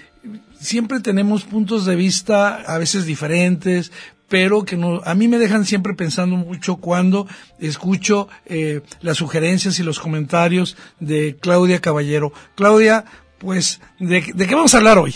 [0.58, 3.92] siempre tenemos puntos de vista a veces diferentes,
[4.30, 7.28] pero que no, a mí me dejan siempre pensando mucho cuando
[7.60, 12.32] escucho eh, las sugerencias y los comentarios de Claudia Caballero.
[12.56, 13.04] Claudia,
[13.40, 15.16] pues, ¿de, de qué vamos a hablar hoy?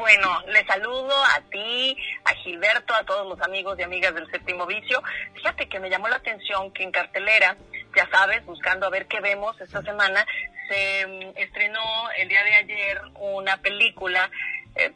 [0.00, 4.64] Bueno, le saludo a ti, a Gilberto, a todos los amigos y amigas del séptimo
[4.64, 5.02] vicio.
[5.34, 7.54] Fíjate que me llamó la atención que en cartelera,
[7.94, 10.26] ya sabes, buscando a ver qué vemos esta semana,
[10.70, 11.82] se mm, estrenó
[12.16, 14.30] el día de ayer una película
[14.74, 14.92] eh,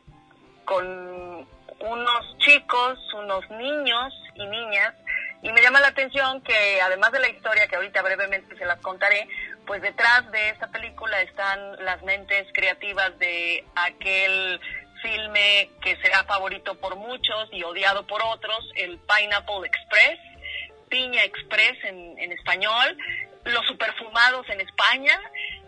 [0.64, 1.46] con
[1.80, 4.94] unos chicos, unos niños y niñas,
[5.42, 8.80] y me llama la atención que además de la historia que ahorita brevemente se las
[8.80, 9.28] contaré,
[9.66, 14.58] pues detrás de esta película están las mentes creativas de aquel
[15.04, 20.18] filme que será favorito por muchos y odiado por otros, el Pineapple Express,
[20.88, 22.96] Piña Express en, en español,
[23.44, 25.20] Los Superfumados en España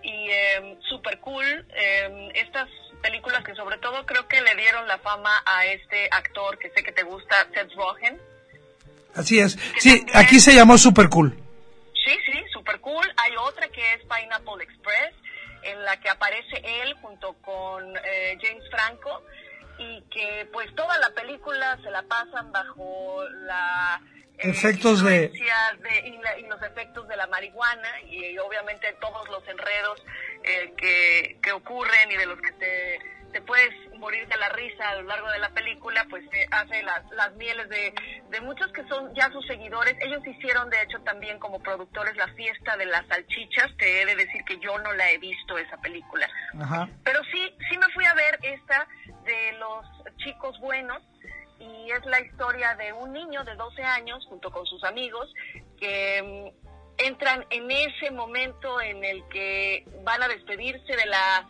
[0.03, 2.69] y eh, Super Cool, eh, estas
[3.03, 6.83] películas que sobre todo creo que le dieron la fama a este actor que sé
[6.83, 8.19] que te gusta, Seth Rogen.
[9.15, 9.59] Así es.
[9.79, 11.37] Sí, aquí se llamó Super Cool.
[12.05, 13.07] Sí, sí, Super Cool.
[13.17, 15.15] Hay otra que es Pineapple Express,
[15.67, 19.23] en la que aparece él junto con eh, James Franco
[19.79, 24.01] y que pues toda la película se la pasan bajo la
[24.39, 25.33] eh, efectos de...
[25.35, 30.03] y, los efectos de la marihuana y, obviamente todos los enredos
[30.45, 34.89] eh, que, que ocurren y de los que te, te puedes morir de la risa
[34.89, 37.93] a lo largo de la película, pues hace las, las mieles de,
[38.31, 39.95] de muchos que son ya sus seguidores.
[40.01, 43.77] Ellos hicieron, de hecho, también como productores la fiesta de las salchichas.
[43.77, 46.27] Te he de decir que yo no la he visto esa película.
[47.05, 48.89] Pero sí, sí me fui a ver esta
[49.27, 49.85] de los
[50.17, 51.03] chicos buenos
[51.59, 55.31] y es la historia de un niño de 12 años junto con sus amigos
[55.79, 61.47] que mm, entran en ese momento en el que van a despedirse de la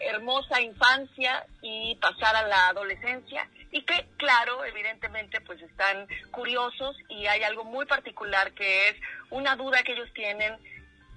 [0.00, 7.26] hermosa infancia y pasar a la adolescencia y que claro evidentemente pues están curiosos y
[7.26, 8.96] hay algo muy particular que es
[9.30, 10.56] una duda que ellos tienen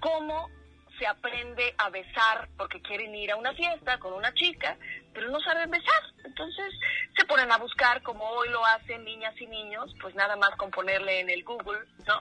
[0.00, 0.50] cómo
[0.98, 4.76] se aprende a besar porque quieren ir a una fiesta con una chica,
[5.12, 6.02] pero no saben besar.
[6.24, 6.72] Entonces
[7.16, 10.70] se ponen a buscar, como hoy lo hacen niñas y niños, pues nada más con
[10.70, 12.20] ponerle en el Google, ¿no?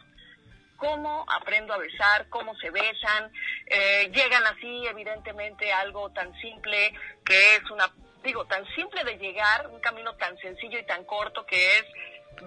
[0.82, 3.32] Cómo aprendo a besar, cómo se besan.
[3.68, 6.92] Eh, llegan así, evidentemente, algo tan simple
[7.24, 11.46] que es una, digo, tan simple de llegar, un camino tan sencillo y tan corto
[11.46, 11.86] que es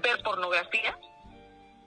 [0.02, 0.98] ver pornografía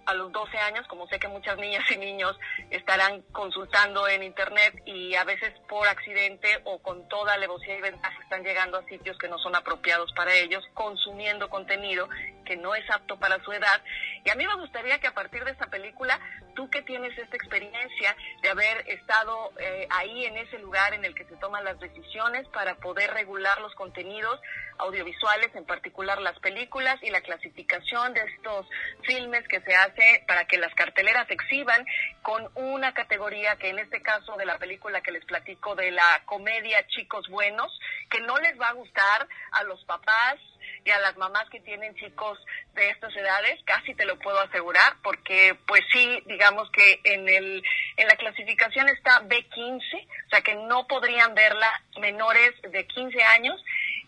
[0.05, 2.39] a los 12 años, como sé que muchas niñas y niños
[2.69, 8.17] estarán consultando en Internet y a veces por accidente o con toda alevosía y ventaja
[8.23, 12.07] están llegando a sitios que no son apropiados para ellos, consumiendo contenido
[12.47, 13.81] que no es apto para su edad.
[14.23, 16.19] Y a mí me gustaría que a partir de esta película,
[16.55, 21.13] tú que tienes esta experiencia de haber estado eh, ahí en ese lugar en el
[21.13, 24.39] que se toman las decisiones para poder regular los contenidos
[24.79, 28.67] audiovisuales, en particular las películas y la clasificación de estos
[29.03, 31.85] filmes que se hacen para que las carteleras exhiban
[32.21, 36.21] con una categoría que en este caso de la película que les platico de la
[36.25, 37.77] comedia Chicos Buenos,
[38.09, 40.37] que no les va a gustar a los papás
[40.85, 42.39] y a las mamás que tienen chicos
[42.75, 47.63] de estas edades, casi te lo puedo asegurar, porque pues sí, digamos que en el
[47.97, 51.69] en la clasificación está B15, o sea que no podrían verla
[51.99, 53.63] menores de 15 años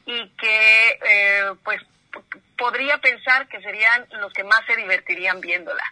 [0.05, 1.81] y que eh, pues
[2.57, 5.83] podría pensar que serían los que más se divertirían viéndola.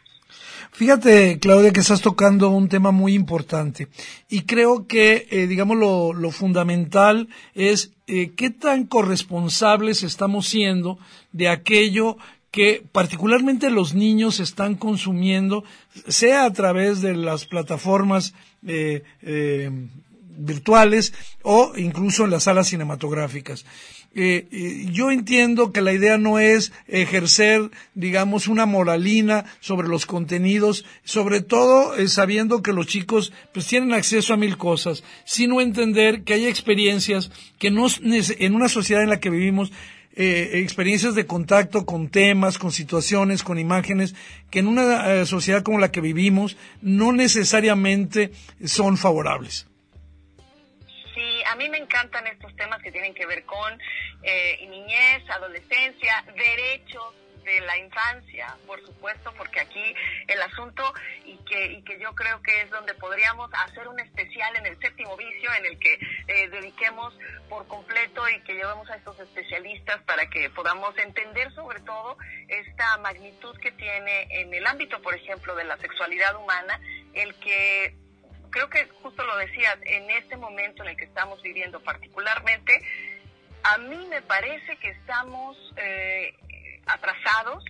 [0.71, 3.88] Fíjate, Claudia, que estás tocando un tema muy importante
[4.30, 10.97] y creo que, eh, digamos, lo, lo, fundamental es eh, qué tan corresponsables estamos siendo
[11.32, 12.18] de aquello
[12.51, 15.64] que particularmente los niños están consumiendo,
[16.08, 18.34] sea a través de las plataformas
[18.66, 19.03] eh,
[20.38, 23.66] virtuales o incluso en las salas cinematográficas.
[24.20, 30.08] Eh, eh, yo entiendo que la idea no es ejercer, digamos, una moralina sobre los
[30.08, 35.62] contenidos, sobre todo eh, sabiendo que los chicos pues tienen acceso a mil cosas, sino
[35.62, 39.72] entender que hay experiencias que no, en una sociedad en la que vivimos,
[40.20, 44.16] experiencias de contacto con temas, con situaciones, con imágenes,
[44.49, 48.32] que en una sociedad como la que vivimos no necesariamente
[48.66, 49.66] son favorables
[51.45, 53.80] a mí me encantan estos temas que tienen que ver con
[54.24, 57.15] eh, niñez, adolescencia, derechos
[57.47, 59.95] de la infancia, por supuesto, porque aquí
[60.28, 60.84] el asunto
[61.24, 64.78] y que, y que yo creo que es donde podríamos hacer un especial en el
[64.80, 65.93] séptimo vicio, en el que
[66.28, 71.80] eh, dediquemos por completo y que llevemos a estos especialistas para que podamos entender sobre
[71.80, 72.18] todo
[72.49, 76.82] esta magnitud que tiene en el ámbito, por ejemplo, de la sexualidad humana,
[77.13, 77.95] el que
[78.49, 82.81] creo que justo lo decías, en este momento en el que estamos viviendo particularmente,
[83.63, 86.33] a mí me parece que estamos eh,
[86.85, 87.63] atrasados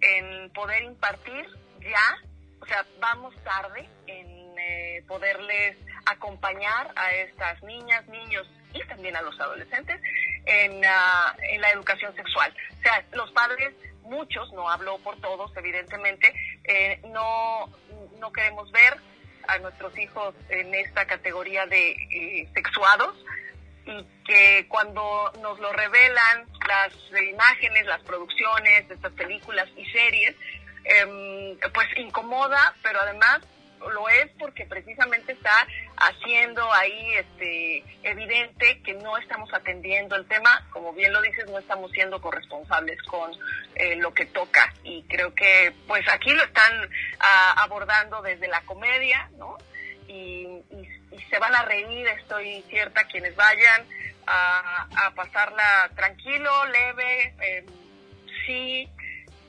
[0.00, 1.46] en poder impartir
[1.80, 2.16] ya,
[2.60, 9.22] o sea, vamos tarde en eh, poderles acompañar a estas niñas, niños y también a
[9.22, 10.00] los adolescentes
[10.46, 12.54] en, uh, en la educación sexual.
[12.78, 16.32] O sea, los padres, muchos, no hablo por todos, evidentemente,
[16.64, 17.70] eh, no,
[18.18, 18.98] no queremos ver
[19.48, 23.14] a nuestros hijos en esta categoría de eh, sexuados
[23.86, 26.92] y que cuando nos lo revelan las
[27.28, 30.34] imágenes, las producciones de estas películas y series,
[30.84, 33.40] em, pues incomoda, pero además
[33.90, 35.66] lo es porque precisamente está
[35.96, 41.58] haciendo ahí este evidente que no estamos atendiendo el tema, como bien lo dices, no
[41.58, 43.32] estamos siendo corresponsables con
[43.74, 48.60] eh, lo que toca y creo que pues aquí lo están ah, abordando desde la
[48.62, 49.56] comedia, ¿no?
[50.08, 50.62] Y,
[51.30, 53.86] se van a reír, estoy cierta, quienes vayan
[54.26, 57.64] a, a pasarla tranquilo, leve, eh,
[58.46, 58.88] sí,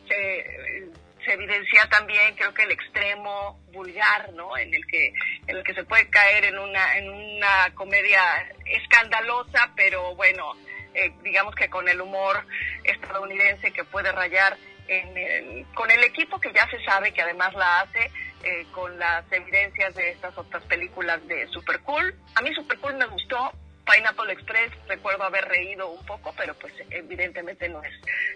[0.08, 0.90] se,
[1.26, 5.14] se evidencia también creo que el extremo vulgar no en el que
[5.48, 8.22] en el que se puede caer en una en una comedia
[8.66, 10.54] escandalosa pero bueno
[10.94, 12.46] eh, digamos que con el humor
[12.84, 14.56] estadounidense que puede rayar
[14.88, 18.12] en con el equipo que ya se sabe que además la hace
[18.46, 22.14] eh, con las evidencias de estas otras películas de Super Cool.
[22.36, 23.52] A mí Super Cool me gustó,
[23.86, 27.94] Pineapple Express recuerdo haber reído un poco, pero pues evidentemente no es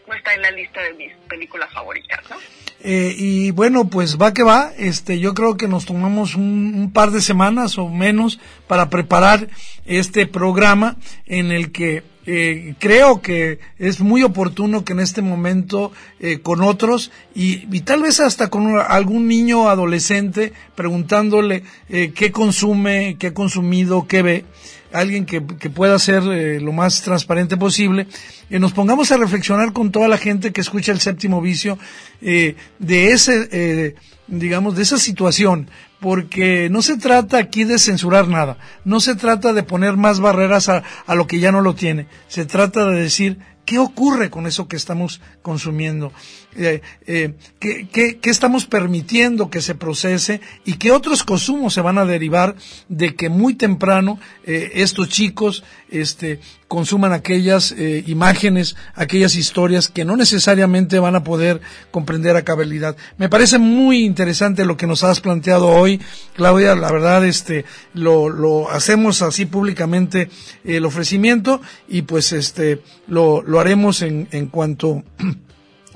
[0.07, 2.37] no está en la lista de mis películas favoritas, ¿no?
[2.81, 4.71] Eh, y bueno, pues va que va.
[4.77, 9.47] Este, yo creo que nos tomamos un, par de semanas o menos para preparar
[9.85, 15.91] este programa en el que eh, creo que es muy oportuno que en este momento
[16.19, 23.17] eh, con otros y, y, tal vez hasta con algún niño adolescente preguntándole qué consume,
[23.19, 24.45] qué ha consumido, qué ve
[24.93, 28.07] alguien que, que pueda ser eh, lo más transparente posible,
[28.49, 31.77] eh, nos pongamos a reflexionar con toda la gente que escucha el séptimo vicio
[32.21, 33.95] eh, de ese,
[34.27, 35.69] digamos, de esa situación,
[35.99, 40.69] porque no se trata aquí de censurar nada, no se trata de poner más barreras
[40.69, 43.39] a, a lo que ya no lo tiene, se trata de decir
[43.69, 46.11] ¿Qué ocurre con eso que estamos consumiendo?
[46.55, 52.05] Eh, eh, ¿qué, estamos permitiendo que se procese y qué otros consumos se van a
[52.05, 52.55] derivar
[52.87, 57.73] de que muy temprano eh, estos chicos este, consuman aquellas
[58.05, 61.61] imágenes, aquellas historias que no necesariamente van a poder
[61.91, 62.95] comprender a cabalidad?
[63.17, 66.01] Me parece muy interesante lo que nos has planteado hoy,
[66.35, 66.75] Claudia.
[66.75, 70.29] La verdad, este, lo, lo hacemos así públicamente
[70.63, 75.03] el ofrecimiento y pues este, lo, lo haremos en, en cuanto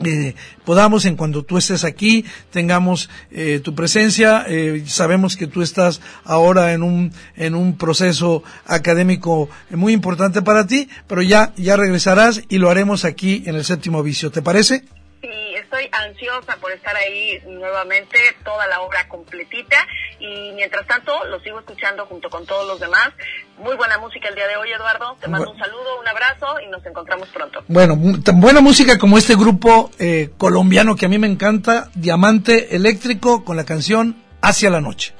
[0.03, 0.35] eh,
[0.65, 4.45] podamos en cuanto tú estés aquí tengamos eh, tu presencia.
[4.47, 10.65] Eh, sabemos que tú estás ahora en un en un proceso académico muy importante para
[10.67, 14.31] ti pero ya ya regresarás y lo haremos aquí en el séptimo vicio.
[14.31, 14.83] Te parece
[15.21, 19.77] Sí, estoy ansiosa por estar ahí nuevamente, toda la obra completita.
[20.19, 23.09] Y mientras tanto, lo sigo escuchando junto con todos los demás.
[23.57, 25.17] Muy buena música el día de hoy, Eduardo.
[25.19, 27.63] Te mando un saludo, un abrazo y nos encontramos pronto.
[27.67, 32.75] Bueno, tan buena música como este grupo eh, colombiano que a mí me encanta, Diamante
[32.75, 35.15] Eléctrico, con la canción Hacia la Noche.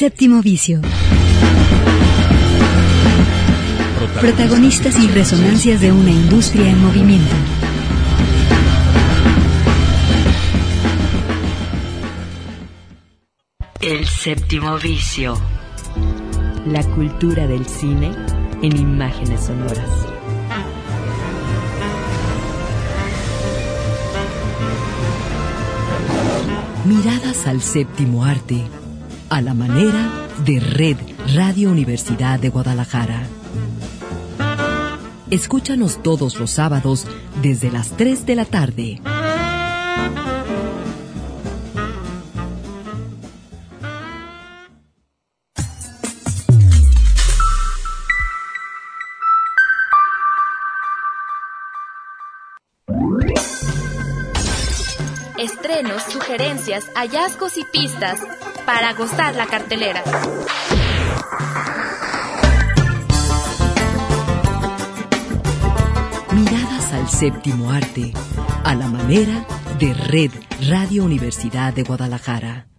[0.00, 0.80] Séptimo vicio.
[4.18, 7.34] Protagonistas y resonancias de una industria en movimiento.
[13.82, 15.38] El séptimo vicio.
[16.64, 18.10] La cultura del cine
[18.62, 20.06] en imágenes sonoras.
[26.86, 28.64] Miradas al séptimo arte,
[29.30, 30.10] a la manera
[30.44, 30.96] de Red
[31.34, 33.26] Radio Universidad de Guadalajara.
[35.30, 37.06] Escúchanos todos los sábados
[37.40, 39.00] desde las 3 de la tarde.
[56.30, 58.20] sugerencias, hallazgos y pistas
[58.64, 60.02] para gozar la cartelera.
[66.32, 68.12] Miradas al séptimo arte,
[68.64, 69.44] a la manera
[69.78, 70.30] de Red
[70.68, 72.69] Radio Universidad de Guadalajara.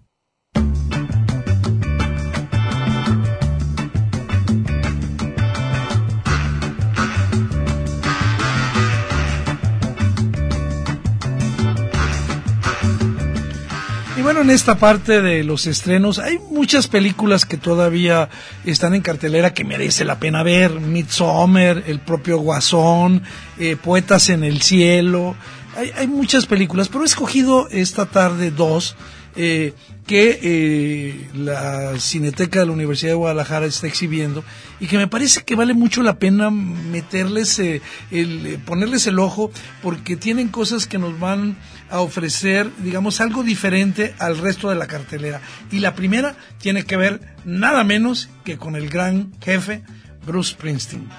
[14.22, 18.30] Bueno, en esta parte de los estrenos hay muchas películas que todavía
[18.65, 20.80] están en cartelera que merece la pena ver.
[20.80, 23.24] Midsommar, el propio Guasón,
[23.57, 25.36] eh, Poetas en el Cielo,
[25.76, 28.95] hay, hay muchas películas, pero he escogido esta tarde dos
[29.36, 29.74] eh,
[30.05, 34.43] que eh, la Cineteca de la Universidad de Guadalajara está exhibiendo
[34.82, 39.49] y que me parece que vale mucho la pena meterles, eh, el, ponerles el ojo
[39.82, 41.55] porque tienen cosas que nos van
[41.91, 45.41] a ofrecer, digamos, algo diferente al resto de la cartelera.
[45.71, 49.83] Y la primera tiene que ver nada menos que con el gran jefe
[50.25, 51.09] Bruce Springsteen.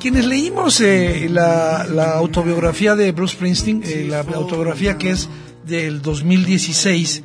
[0.00, 5.28] Quienes leímos eh, la, la autobiografía de Bruce Springsteen, eh, la autobiografía que es
[5.64, 7.22] del 2016,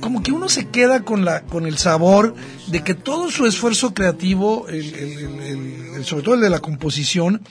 [0.00, 2.34] como que uno se queda con la con el sabor
[2.68, 7.42] de que todo su esfuerzo creativo, el- sobre todo el de la composición,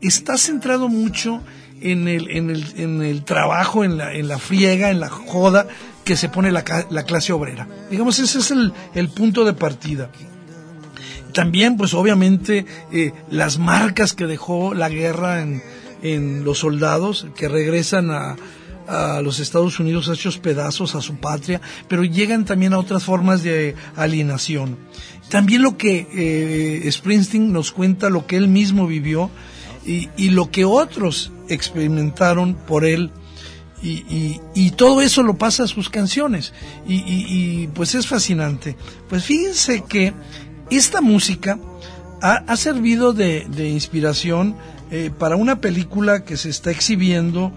[0.00, 1.42] está centrado mucho
[1.80, 5.66] en el, en el, en el trabajo, en la, en la friega, en la joda
[6.04, 7.68] que se pone la, la clase obrera.
[7.90, 8.52] Digamos, ese es
[8.94, 10.10] el punto de partida.
[11.32, 15.62] También, pues obviamente, eh, las marcas que dejó la guerra en,
[16.02, 18.36] en los soldados que regresan a,
[18.88, 23.42] a los Estados Unidos hechos pedazos a su patria, pero llegan también a otras formas
[23.42, 24.78] de alienación.
[25.28, 29.28] También lo que eh, Springsteen nos cuenta, lo que él mismo vivió
[29.84, 33.10] y, y lo que otros experimentaron por él.
[33.82, 36.52] Y, y- todo eso lo pasa a sus canciones.
[36.88, 38.74] Y, pues es fascinante.
[39.08, 40.12] Pues fíjense que
[40.70, 41.58] esta música
[42.20, 44.56] ha, servido de, de inspiración
[44.90, 47.52] eh, para una película que se está exhibiendo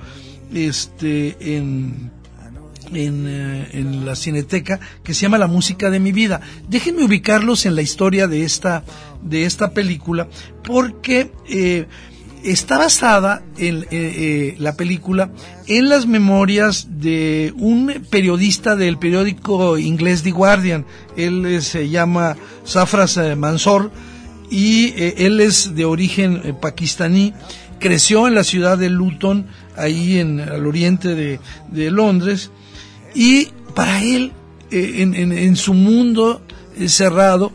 [0.53, 2.11] este, en,
[2.93, 6.41] en, eh, en la cineteca que se llama La música de mi vida.
[6.67, 8.83] Déjenme ubicarlos en la historia de esta,
[9.23, 10.27] de esta película
[10.63, 11.87] porque eh,
[12.43, 15.31] está basada en eh, eh, la película
[15.67, 20.85] en las memorias de un periodista del periódico inglés The Guardian.
[21.17, 23.91] Él eh, se llama Safras Mansor
[24.49, 27.33] y él es de origen pakistaní.
[27.79, 29.45] Creció en la ciudad de Luton,
[29.77, 32.49] ahí en, al oriente de, Londres,
[33.13, 34.33] y para él,
[34.71, 36.41] en, su mundo
[36.87, 37.51] cerrado,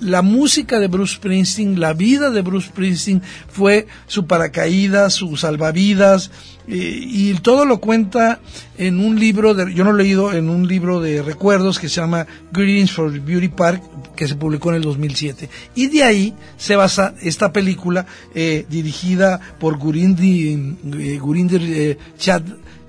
[0.00, 6.30] la música de Bruce Springsteen, la vida de Bruce Springsteen fue su paracaídas, su salvavidas,
[6.68, 8.40] eh, y todo lo cuenta
[8.76, 11.88] en un libro, de, yo no lo he leído, en un libro de recuerdos que
[11.88, 13.82] se llama Greetings for Beauty Park,
[14.14, 15.48] que se publicó en el 2007.
[15.74, 22.42] Y de ahí se basa esta película eh, dirigida por Gurindi, eh, Gurinder eh, Chad,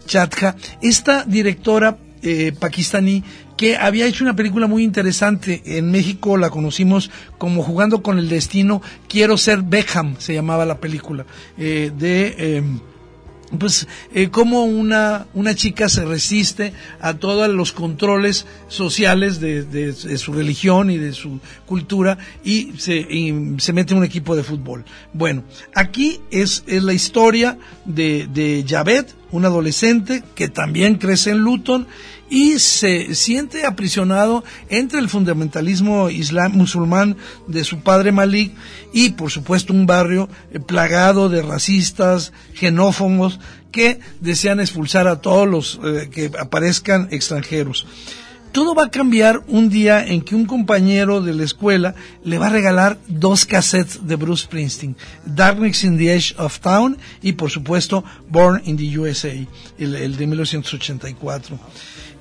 [0.05, 1.97] Chadha, esta directora
[2.59, 3.23] pakistaní
[3.59, 5.61] que había hecho una película muy interesante.
[5.65, 10.77] En México la conocimos como Jugando con el Destino, Quiero ser Beckham, se llamaba la
[10.79, 11.25] película,
[11.57, 12.35] eh, de...
[12.37, 12.63] eh,
[13.57, 20.33] pues eh, cómo una, una chica se resiste a todos los controles sociales de, su
[20.33, 24.85] religión y de su cultura y se, y se mete en un equipo de fútbol.
[25.13, 25.43] Bueno,
[25.73, 31.87] aquí es, es la historia de, de Javed, un adolescente que también crece en Luton
[32.29, 37.17] y se siente aprisionado entre el fundamentalismo islam musulmán
[37.47, 38.53] de su padre Malik
[38.93, 43.39] y por supuesto un barrio eh, plagado de racistas, xenófobos
[43.71, 47.85] que desean expulsar a todos los eh, que aparezcan extranjeros.
[48.51, 52.47] Todo va a cambiar un día en que un compañero de la escuela le va
[52.47, 57.51] a regalar dos cassettes de Bruce Springsteen, Darkness in the Edge of Town y por
[57.51, 59.29] supuesto Born in the USA,
[59.77, 61.59] el, el de 1984.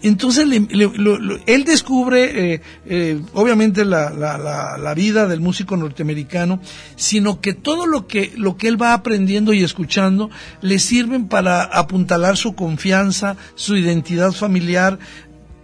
[0.03, 6.61] Entonces le- lo- él descubre, eh, eh, obviamente, la, la- la- vida del músico norteamericano,
[6.97, 10.31] sino que todo lo que, lo que él va aprendiendo y escuchando
[10.63, 14.99] le sirven para apuntalar su confianza, su identidad familiar,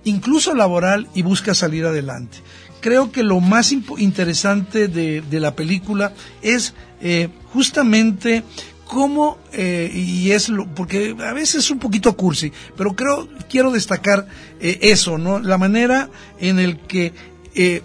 [0.04, 2.38] incluso laboral, y busca salir adelante.
[2.80, 6.12] Creo que lo más interesante de, de la película
[6.42, 8.42] es eh, justamente
[8.84, 13.70] cómo, eh, y es lo, porque a veces es un poquito cursi, pero creo, quiero
[13.70, 14.26] destacar
[14.60, 15.38] eh, eso, ¿no?
[15.38, 17.12] La manera en el que
[17.54, 17.82] eh,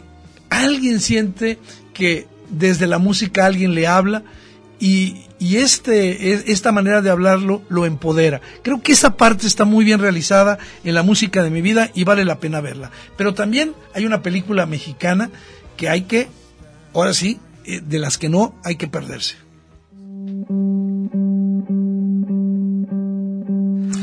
[0.49, 1.59] alguien siente
[1.93, 4.23] que desde la música alguien le habla
[4.79, 8.41] y, y este, esta manera de hablarlo lo empodera.
[8.61, 12.03] Creo que esa parte está muy bien realizada en la música de mi vida y
[12.03, 12.91] vale la pena verla.
[13.17, 15.29] Pero también hay una película mexicana
[15.77, 16.27] que hay que,
[16.93, 19.35] ahora sí, eh, de las que no hay que perderse.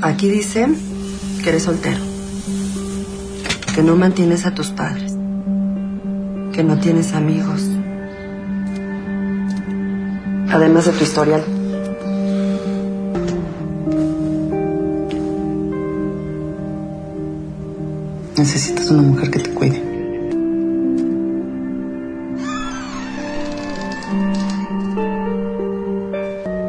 [0.07, 0.69] Aquí dice
[1.43, 1.99] que eres soltero,
[3.75, 5.17] que no mantienes a tus padres,
[6.53, 7.69] que no tienes amigos,
[10.49, 11.45] Además de tu historial.
[18.39, 19.83] Necesitas una mujer que te cuide.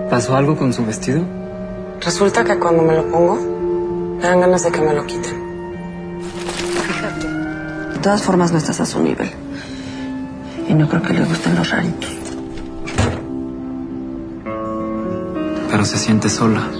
[0.09, 1.46] ¿Pasó algo con su vestido?
[2.07, 5.35] Resulta que cuando me lo pongo, me dan ganas de que me lo quiten.
[6.87, 7.27] Fíjate.
[7.27, 9.29] De todas formas, no estás a su nivel.
[10.69, 12.09] Y no creo que le gusten los raritos.
[15.69, 16.71] Pero se siente sola.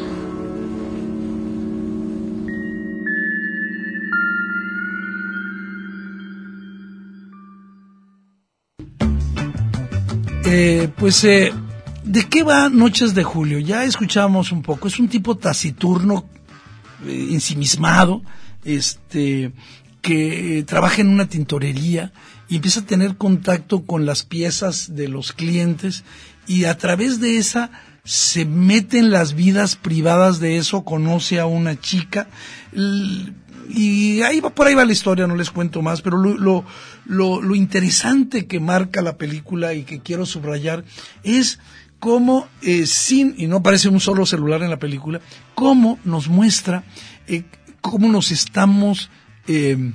[10.46, 11.52] Eh, pues, eh,
[12.08, 13.60] ¿de qué va Noches de Julio?
[13.60, 14.88] Ya escuchamos un poco.
[14.88, 16.26] Es un tipo taciturno,
[17.06, 18.22] eh, ensimismado,
[18.64, 19.52] este,
[20.02, 22.14] que eh, trabaja en una tintorería
[22.48, 26.04] y empieza a tener contacto con las piezas de los clientes
[26.48, 27.72] y a través de esa
[28.06, 32.30] se mete en las vidas privadas de eso, conoce a una chica
[33.70, 36.64] y ahí va, por ahí va la historia, no les cuento más, pero lo, lo,
[37.06, 40.86] lo, lo interesante que marca la película y que quiero subrayar
[41.24, 41.60] es
[42.00, 45.20] cómo, eh, sin, y no aparece un solo celular en la película,
[45.56, 46.84] cómo nos muestra
[47.28, 47.44] eh,
[47.82, 49.10] cómo nos estamos
[49.48, 49.94] eh,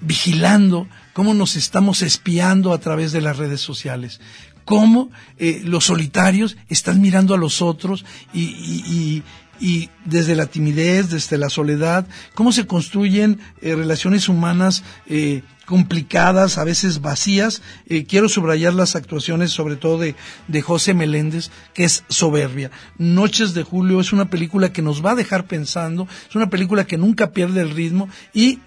[0.00, 4.20] vigilando, cómo nos estamos espiando a través de las redes sociales,
[4.64, 9.22] cómo eh, los solitarios están mirando a los otros y-
[9.60, 16.58] y desde la timidez, desde la soledad, cómo se construyen eh, relaciones humanas eh, complicadas,
[16.58, 17.62] a veces vacías.
[17.86, 20.16] Eh, quiero subrayar las actuaciones, sobre todo de,
[20.48, 22.70] de José Meléndez, que es soberbia.
[22.98, 26.86] Noches de Julio es una película que nos va a dejar pensando, es una película
[26.86, 28.60] que nunca pierde el ritmo y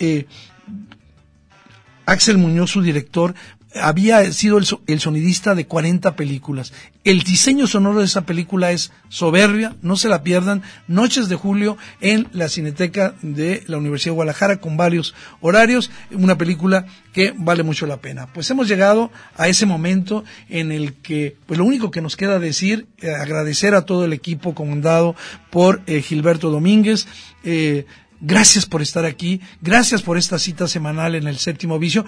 [2.05, 3.33] Axel Muñoz, su director,
[3.81, 6.73] había sido el, el sonidista de 40 películas.
[7.03, 10.61] El diseño sonoro de esa película es soberbia, no se la pierdan.
[10.87, 16.37] Noches de julio en la Cineteca de la Universidad de Guadalajara con varios horarios, una
[16.37, 18.27] película que vale mucho la pena.
[18.27, 22.39] Pues hemos llegado a ese momento en el que, pues lo único que nos queda
[22.39, 25.15] decir, eh, agradecer a todo el equipo comandado
[25.49, 27.07] por eh, Gilberto Domínguez,
[27.43, 27.85] eh,
[28.25, 32.05] Gracias por estar aquí, gracias por esta cita semanal en el séptimo vicio.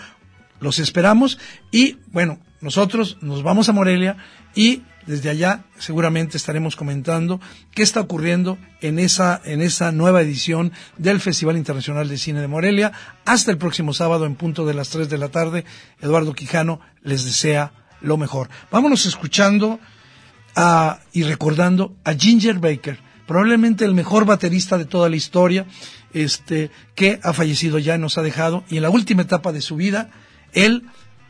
[0.60, 1.38] Los esperamos
[1.72, 4.18] y bueno, nosotros nos vamos a Morelia
[4.56, 7.40] y desde allá seguramente estaremos comentando
[7.76, 12.48] qué está ocurriendo en esa, en esa nueva edición del Festival Internacional de Cine de
[12.48, 12.92] Morelia.
[13.26, 15.64] Hasta el próximo sábado en punto de las 3 de la tarde,
[16.02, 18.50] Eduardo Quijano les desea lo mejor.
[18.72, 19.80] Vámonos escuchando
[20.56, 22.98] a- y recordando a Ginger Baker,
[23.28, 25.66] probablemente el mejor baterista de toda la historia,
[26.14, 29.76] este, que ha fallecido ya, nos ha dejado, y en la última etapa de su
[29.76, 30.10] vida,
[30.56, 30.84] él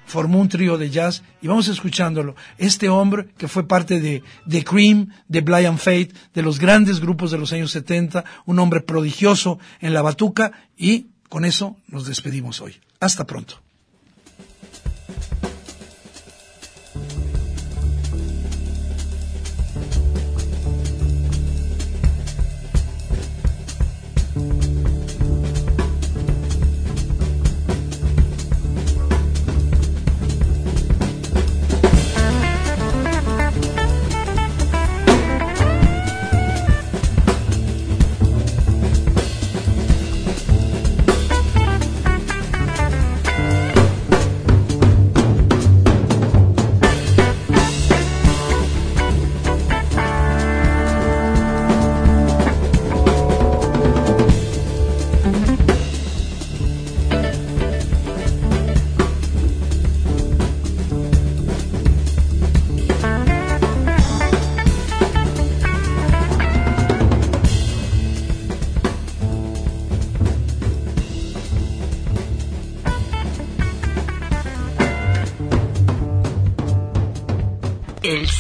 [0.05, 2.36] formó un trío de jazz y vamos escuchándolo.
[2.57, 7.32] Este hombre que fue parte de, de Cream, de Blind Faith, de los grandes grupos
[7.32, 12.61] de los años 70, un hombre prodigioso en la batuca y con eso nos despedimos
[12.61, 12.76] hoy.
[12.99, 13.64] Hasta pronto.